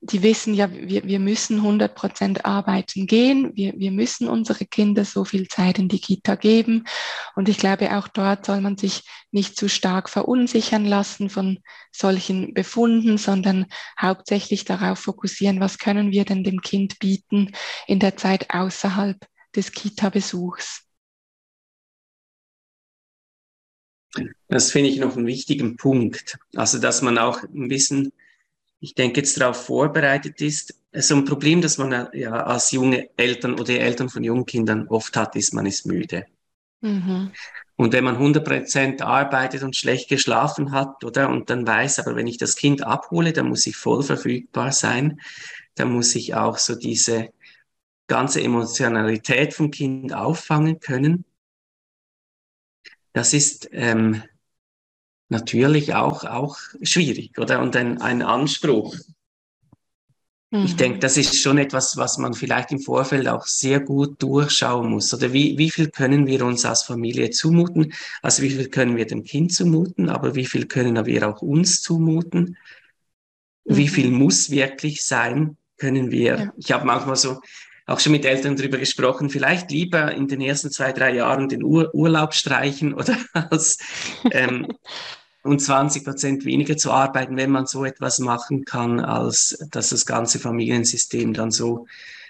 die 0.00 0.22
wissen 0.22 0.54
ja, 0.54 0.70
wir, 0.72 1.04
wir 1.04 1.18
müssen 1.18 1.56
100 1.56 1.94
Prozent 1.94 2.44
arbeiten 2.44 3.06
gehen, 3.06 3.50
wir, 3.56 3.74
wir 3.76 3.90
müssen 3.90 4.28
unsere 4.28 4.64
Kinder 4.64 5.04
so 5.04 5.24
viel 5.24 5.48
Zeit 5.48 5.78
in 5.78 5.88
die 5.88 6.00
Kita 6.00 6.36
geben. 6.36 6.84
Und 7.34 7.48
ich 7.48 7.58
glaube, 7.58 7.96
auch 7.96 8.06
dort 8.06 8.46
soll 8.46 8.60
man 8.60 8.76
sich 8.76 9.02
nicht 9.32 9.56
zu 9.56 9.68
stark 9.68 10.08
verunsichern 10.08 10.84
lassen 10.84 11.30
von 11.30 11.58
solchen 11.90 12.54
Befunden, 12.54 13.18
sondern 13.18 13.66
hauptsächlich 14.00 14.64
darauf 14.64 15.00
fokussieren, 15.00 15.58
was 15.58 15.78
können 15.78 16.12
wir 16.12 16.24
denn 16.24 16.44
dem 16.44 16.60
Kind 16.60 17.00
bieten 17.00 17.52
in 17.86 17.98
der 17.98 18.16
Zeit 18.16 18.54
außerhalb 18.54 19.18
des 19.56 19.72
Kita-Besuchs. 19.72 20.84
Das 24.48 24.70
finde 24.70 24.90
ich 24.90 24.98
noch 24.98 25.16
einen 25.16 25.26
wichtigen 25.26 25.76
Punkt. 25.76 26.38
Also, 26.54 26.78
dass 26.78 27.02
man 27.02 27.18
auch 27.18 27.42
ein 27.42 27.68
bisschen 27.68 28.12
ich 28.80 28.94
denke, 28.94 29.20
jetzt 29.20 29.40
darauf 29.40 29.64
vorbereitet 29.64 30.40
ist. 30.40 30.74
So 30.92 31.16
ein 31.16 31.24
Problem, 31.24 31.60
das 31.60 31.78
man 31.78 32.08
ja 32.12 32.32
als 32.44 32.70
junge 32.70 33.10
Eltern 33.16 33.58
oder 33.58 33.78
Eltern 33.78 34.08
von 34.08 34.24
jungen 34.24 34.46
Kindern 34.46 34.88
oft 34.88 35.16
hat, 35.16 35.36
ist, 35.36 35.52
man 35.52 35.66
ist 35.66 35.86
müde. 35.86 36.26
Mhm. 36.80 37.32
Und 37.76 37.92
wenn 37.92 38.04
man 38.04 38.16
100 38.16 38.44
Prozent 38.44 39.02
arbeitet 39.02 39.62
und 39.62 39.76
schlecht 39.76 40.08
geschlafen 40.08 40.72
hat, 40.72 41.04
oder, 41.04 41.28
und 41.28 41.50
dann 41.50 41.66
weiß, 41.66 42.00
aber 42.00 42.16
wenn 42.16 42.26
ich 42.26 42.38
das 42.38 42.56
Kind 42.56 42.84
abhole, 42.84 43.32
dann 43.32 43.48
muss 43.48 43.66
ich 43.66 43.76
voll 43.76 44.02
verfügbar 44.02 44.72
sein, 44.72 45.20
dann 45.74 45.92
muss 45.92 46.14
ich 46.14 46.34
auch 46.34 46.58
so 46.58 46.74
diese 46.74 47.30
ganze 48.08 48.42
Emotionalität 48.42 49.54
vom 49.54 49.70
Kind 49.70 50.12
auffangen 50.12 50.80
können. 50.80 51.24
Das 53.12 53.32
ist 53.32 53.68
ähm, 53.72 54.22
natürlich 55.28 55.94
auch, 55.94 56.24
auch 56.24 56.58
schwierig, 56.82 57.38
oder? 57.38 57.60
Und 57.60 57.76
ein, 57.76 58.00
ein 58.00 58.22
Anspruch. 58.22 58.96
Mhm. 60.50 60.64
Ich 60.64 60.76
denke, 60.76 60.98
das 60.98 61.16
ist 61.16 61.36
schon 61.40 61.58
etwas, 61.58 61.96
was 61.96 62.18
man 62.18 62.34
vielleicht 62.34 62.72
im 62.72 62.80
Vorfeld 62.80 63.28
auch 63.28 63.46
sehr 63.46 63.80
gut 63.80 64.22
durchschauen 64.22 64.90
muss. 64.90 65.12
Oder 65.12 65.32
wie, 65.32 65.58
wie 65.58 65.70
viel 65.70 65.90
können 65.90 66.26
wir 66.26 66.44
uns 66.44 66.64
als 66.64 66.82
Familie 66.82 67.30
zumuten? 67.30 67.92
Also 68.22 68.42
wie 68.42 68.50
viel 68.50 68.68
können 68.68 68.96
wir 68.96 69.06
dem 69.06 69.24
Kind 69.24 69.52
zumuten, 69.52 70.08
aber 70.08 70.34
wie 70.34 70.46
viel 70.46 70.66
können 70.66 71.04
wir 71.04 71.28
auch 71.28 71.42
uns 71.42 71.82
zumuten? 71.82 72.56
Mhm. 73.64 73.76
Wie 73.76 73.88
viel 73.88 74.10
muss 74.10 74.50
wirklich 74.50 75.04
sein? 75.04 75.56
können 75.78 76.10
wir, 76.10 76.38
ja. 76.38 76.52
ich 76.56 76.72
habe 76.72 76.84
manchmal 76.84 77.16
so 77.16 77.40
auch 77.88 78.00
schon 78.00 78.12
mit 78.12 78.26
Eltern 78.26 78.54
darüber 78.54 78.78
gesprochen, 78.78 79.30
vielleicht 79.30 79.70
lieber 79.70 80.12
in 80.12 80.28
den 80.28 80.42
ersten 80.42 80.70
zwei, 80.70 80.92
drei 80.92 81.14
Jahren 81.14 81.48
den 81.48 81.64
Ur 81.64 81.92
Urlaub 81.94 82.34
streichen 82.34 82.92
oder 82.92 83.16
als 83.32 83.78
ähm, 84.30 84.68
um 85.42 85.58
20 85.58 86.04
Prozent 86.04 86.44
weniger 86.44 86.76
zu 86.76 86.92
arbeiten, 86.92 87.36
wenn 87.38 87.50
man 87.50 87.66
so 87.66 87.84
etwas 87.84 88.18
machen 88.18 88.66
kann, 88.66 89.00
als 89.00 89.58
dass 89.70 89.88
das 89.88 90.04
ganze 90.04 90.38
Familiensystem 90.38 91.32
dann 91.32 91.50
so 91.50 91.86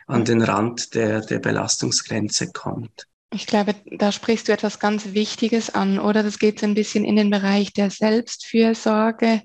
an 0.06 0.24
den 0.24 0.42
Rand 0.42 0.94
der, 0.94 1.20
der 1.20 1.40
Belastungsgrenze 1.40 2.52
kommt. 2.52 3.08
Ich 3.34 3.46
glaube, 3.46 3.74
da 3.84 4.12
sprichst 4.12 4.48
du 4.48 4.52
etwas 4.52 4.78
ganz 4.78 5.12
Wichtiges 5.12 5.74
an, 5.74 5.98
oder? 5.98 6.22
Das 6.22 6.38
geht 6.38 6.60
so 6.60 6.66
ein 6.66 6.74
bisschen 6.74 7.04
in 7.04 7.16
den 7.16 7.30
Bereich 7.30 7.72
der 7.74 7.90
Selbstfürsorge, 7.90 9.42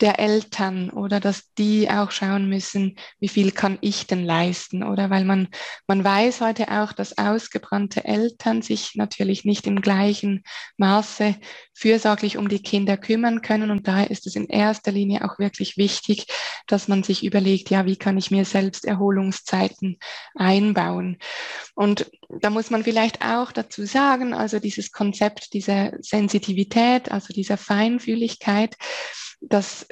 der 0.00 0.18
Eltern 0.18 0.90
oder 0.90 1.20
dass 1.20 1.52
die 1.54 1.90
auch 1.90 2.10
schauen 2.10 2.48
müssen, 2.48 2.96
wie 3.18 3.28
viel 3.28 3.50
kann 3.52 3.78
ich 3.80 4.06
denn 4.06 4.24
leisten 4.24 4.82
oder? 4.82 5.10
Weil 5.10 5.24
man, 5.24 5.48
man 5.86 6.04
weiß 6.04 6.40
heute 6.40 6.70
auch, 6.70 6.92
dass 6.92 7.16
ausgebrannte 7.16 8.04
Eltern 8.04 8.62
sich 8.62 8.94
natürlich 8.94 9.44
nicht 9.44 9.66
im 9.66 9.80
gleichen 9.80 10.44
Maße 10.76 11.36
fürsorglich 11.74 12.36
um 12.36 12.48
die 12.48 12.62
Kinder 12.62 12.96
kümmern 12.96 13.42
können. 13.42 13.70
Und 13.70 13.86
daher 13.88 14.10
ist 14.10 14.26
es 14.26 14.36
in 14.36 14.46
erster 14.48 14.92
Linie 14.92 15.24
auch 15.24 15.38
wirklich 15.38 15.76
wichtig, 15.76 16.26
dass 16.66 16.88
man 16.88 17.02
sich 17.02 17.24
überlegt, 17.24 17.70
ja, 17.70 17.86
wie 17.86 17.96
kann 17.96 18.18
ich 18.18 18.30
mir 18.30 18.44
selbst 18.44 18.84
Erholungszeiten 18.84 19.98
einbauen? 20.34 21.18
Und 21.74 22.10
da 22.40 22.50
muss 22.50 22.70
man 22.70 22.84
vielleicht 22.84 23.24
auch 23.24 23.52
dazu 23.52 23.84
sagen, 23.84 24.34
also 24.34 24.58
dieses 24.58 24.92
Konzept 24.92 25.52
dieser 25.52 25.92
Sensitivität, 26.00 27.10
also 27.12 27.32
dieser 27.32 27.56
Feinfühligkeit, 27.56 28.76
das, 29.48 29.86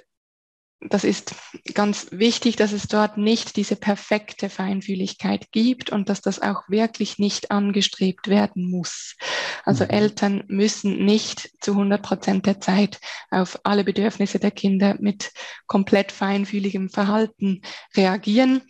das 0.80 1.04
ist 1.04 1.34
ganz 1.72 2.08
wichtig, 2.10 2.56
dass 2.56 2.72
es 2.72 2.88
dort 2.88 3.16
nicht 3.16 3.56
diese 3.56 3.76
perfekte 3.76 4.50
Feinfühligkeit 4.50 5.50
gibt 5.52 5.90
und 5.90 6.08
dass 6.08 6.20
das 6.20 6.42
auch 6.42 6.68
wirklich 6.68 7.18
nicht 7.18 7.50
angestrebt 7.50 8.28
werden 8.28 8.70
muss. 8.70 9.16
Also 9.64 9.84
mhm. 9.84 9.90
Eltern 9.90 10.44
müssen 10.48 11.04
nicht 11.04 11.50
zu 11.60 11.72
100 11.72 12.02
Prozent 12.02 12.46
der 12.46 12.60
Zeit 12.60 13.00
auf 13.30 13.58
alle 13.64 13.84
Bedürfnisse 13.84 14.38
der 14.38 14.50
Kinder 14.50 14.96
mit 15.00 15.32
komplett 15.66 16.12
feinfühligem 16.12 16.90
Verhalten 16.90 17.62
reagieren. 17.96 18.62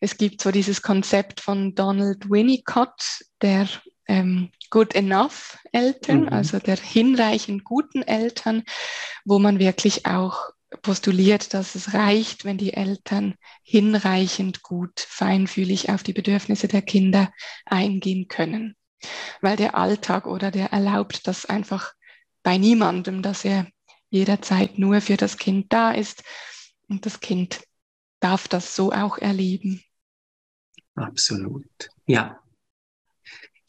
Es 0.00 0.16
gibt 0.16 0.40
so 0.40 0.50
dieses 0.50 0.82
Konzept 0.82 1.40
von 1.40 1.76
Donald 1.76 2.28
Winnicott, 2.28 3.22
der 3.40 3.68
ähm, 4.12 4.50
Good 4.68 4.94
Enough 4.94 5.58
Eltern, 5.72 6.22
mhm. 6.22 6.28
also 6.28 6.58
der 6.58 6.76
hinreichend 6.76 7.64
guten 7.64 8.02
Eltern, 8.02 8.62
wo 9.24 9.38
man 9.38 9.58
wirklich 9.58 10.04
auch 10.04 10.50
postuliert, 10.82 11.54
dass 11.54 11.74
es 11.74 11.94
reicht, 11.94 12.44
wenn 12.44 12.58
die 12.58 12.74
Eltern 12.74 13.34
hinreichend 13.62 14.62
gut, 14.62 15.00
feinfühlig 15.00 15.90
auf 15.90 16.02
die 16.02 16.12
Bedürfnisse 16.12 16.68
der 16.68 16.82
Kinder 16.82 17.32
eingehen 17.64 18.28
können. 18.28 18.76
Weil 19.40 19.56
der 19.56 19.76
Alltag 19.76 20.26
oder 20.26 20.50
der 20.50 20.72
erlaubt 20.72 21.26
das 21.26 21.46
einfach 21.46 21.92
bei 22.42 22.58
niemandem, 22.58 23.22
dass 23.22 23.44
er 23.44 23.66
jederzeit 24.10 24.78
nur 24.78 25.00
für 25.00 25.16
das 25.16 25.38
Kind 25.38 25.72
da 25.72 25.90
ist. 25.90 26.22
Und 26.88 27.06
das 27.06 27.20
Kind 27.20 27.62
darf 28.20 28.46
das 28.46 28.76
so 28.76 28.92
auch 28.92 29.18
erleben. 29.18 29.82
Absolut. 30.94 31.90
Ja, 32.06 32.41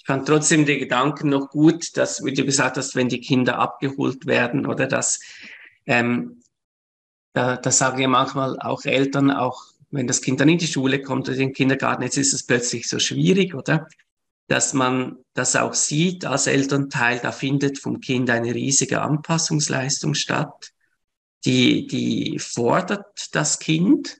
ich 0.03 0.07
fand 0.07 0.27
trotzdem 0.27 0.65
die 0.65 0.79
Gedanken 0.79 1.29
noch 1.29 1.49
gut, 1.49 1.95
dass, 1.95 2.25
wie 2.25 2.33
du 2.33 2.43
gesagt 2.43 2.75
hast, 2.75 2.93
wenn 2.93 3.07
die 3.07 3.21
Kinder 3.21 3.57
abgeholt 3.57 4.25
werden 4.25 4.65
oder 4.65 4.85
dass, 4.85 5.21
ähm, 5.85 6.41
da, 7.31 7.55
da 7.55 7.71
sagen 7.71 8.01
ja 8.01 8.09
manchmal 8.09 8.59
auch 8.59 8.83
Eltern, 8.83 9.31
auch 9.31 9.63
wenn 9.91 10.05
das 10.05 10.21
Kind 10.21 10.41
dann 10.41 10.49
in 10.49 10.57
die 10.57 10.67
Schule 10.67 11.01
kommt 11.01 11.29
oder 11.29 11.37
in 11.37 11.47
den 11.47 11.53
Kindergarten, 11.53 12.03
jetzt 12.03 12.17
ist 12.17 12.33
es 12.33 12.45
plötzlich 12.45 12.89
so 12.89 12.99
schwierig, 12.99 13.55
oder? 13.55 13.87
Dass 14.49 14.73
man 14.73 15.19
das 15.35 15.55
auch 15.55 15.73
sieht 15.73 16.25
als 16.25 16.47
Elternteil, 16.47 17.19
da 17.19 17.31
findet 17.31 17.79
vom 17.79 18.01
Kind 18.01 18.29
eine 18.29 18.53
riesige 18.53 19.01
Anpassungsleistung 19.01 20.15
statt, 20.15 20.73
die, 21.45 21.87
die 21.87 22.39
fordert 22.39 23.29
das 23.31 23.57
Kind 23.57 24.17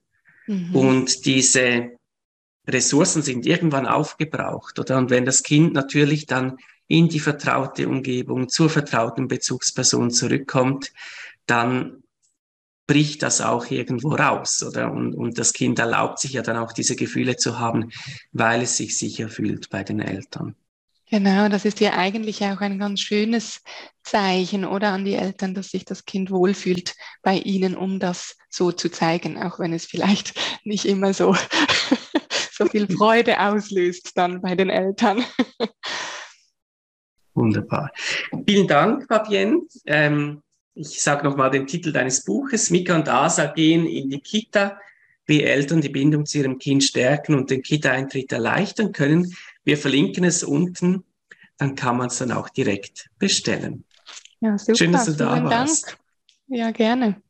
mhm. 0.48 0.74
und 0.74 1.26
diese, 1.26 1.92
Ressourcen 2.68 3.22
sind 3.22 3.46
irgendwann 3.46 3.86
aufgebraucht, 3.86 4.80
oder? 4.80 4.98
Und 4.98 5.10
wenn 5.10 5.26
das 5.26 5.44
Kind 5.44 5.74
natürlich 5.74 6.26
dann 6.26 6.58
in 6.88 7.10
die 7.10 7.20
vertraute 7.20 7.88
Umgebung, 7.88 8.50
zur 8.50 8.70
vertrauten 8.70 9.28
Bezugsperson 9.28 10.12
zurückkommt, 10.12 10.92
dann 11.46 12.04
bricht 12.88 13.24
das 13.24 13.42
auch 13.42 13.72
irgendwo 13.72 14.10
raus, 14.10 14.64
oder? 14.64 14.92
Und, 14.92 15.16
und 15.16 15.38
das 15.38 15.54
Kind 15.54 15.80
erlaubt 15.80 16.20
sich 16.20 16.34
ja 16.34 16.42
dann 16.42 16.58
auch 16.58 16.74
diese 16.74 16.96
Gefühle 16.96 17.38
zu 17.38 17.60
haben, 17.60 17.92
weil 18.32 18.62
es 18.62 18.78
sich 18.78 18.98
sicher 18.98 19.30
fühlt 19.30 19.70
bei 19.70 19.84
den 19.84 20.00
Eltern. 20.00 20.56
Genau, 21.10 21.48
das 21.48 21.64
ist 21.64 21.80
ja 21.80 21.94
eigentlich 21.94 22.44
auch 22.44 22.60
ein 22.60 22.80
ganz 22.80 23.00
schönes 23.00 23.62
Zeichen, 24.04 24.66
oder 24.66 24.90
an 24.94 25.06
die 25.06 25.14
Eltern, 25.14 25.54
dass 25.54 25.70
sich 25.70 25.86
das 25.86 26.06
Kind 26.06 26.32
wohlfühlt 26.32 26.96
bei 27.22 27.38
ihnen, 27.38 27.76
um 27.78 28.00
das 28.00 28.36
so 28.50 28.72
zu 28.72 28.90
zeigen, 28.90 29.38
auch 29.38 29.60
wenn 29.60 29.74
es 29.74 29.86
vielleicht 29.86 30.34
nicht 30.64 30.86
immer 30.86 31.14
so 31.14 31.36
so 32.64 32.70
viel 32.70 32.88
Freude 32.88 33.40
auslöst 33.40 34.12
dann 34.16 34.42
bei 34.42 34.56
den 34.56 34.70
Eltern. 34.70 35.24
Wunderbar. 37.34 37.92
Vielen 38.48 38.68
Dank, 38.68 39.08
Fabienne. 39.08 39.62
Ähm, 39.86 40.42
ich 40.76 41.02
sage 41.02 41.24
nochmal 41.24 41.52
den 41.52 41.68
Titel 41.68 41.92
deines 41.92 42.24
Buches. 42.24 42.70
Mika 42.70 42.96
und 42.96 43.10
Asa 43.10 43.48
gehen 43.48 43.86
in 43.86 44.10
die 44.10 44.20
Kita, 44.20 44.80
wie 45.26 45.44
Eltern 45.44 45.82
die 45.82 45.90
Bindung 45.90 46.26
zu 46.26 46.40
ihrem 46.40 46.58
Kind 46.58 46.84
stärken 46.84 47.36
und 47.36 47.50
den 47.50 47.62
Kita-Eintritt 47.62 48.32
erleichtern 48.32 48.92
können. 48.92 49.34
Wir 49.64 49.78
verlinken 49.78 50.24
es 50.24 50.44
unten, 50.44 51.04
dann 51.58 51.76
kann 51.76 51.98
man 51.98 52.08
es 52.08 52.18
dann 52.18 52.32
auch 52.32 52.50
direkt 52.50 53.10
bestellen. 53.20 53.86
Ja, 54.42 54.58
super. 54.58 54.78
Schön, 54.78 54.92
dass 54.92 55.06
du 55.06 55.14
da 55.14 55.34
Vielen 55.36 55.46
warst. 55.46 55.88
Dank. 55.88 55.98
Ja, 56.48 56.72
gerne. 56.72 57.22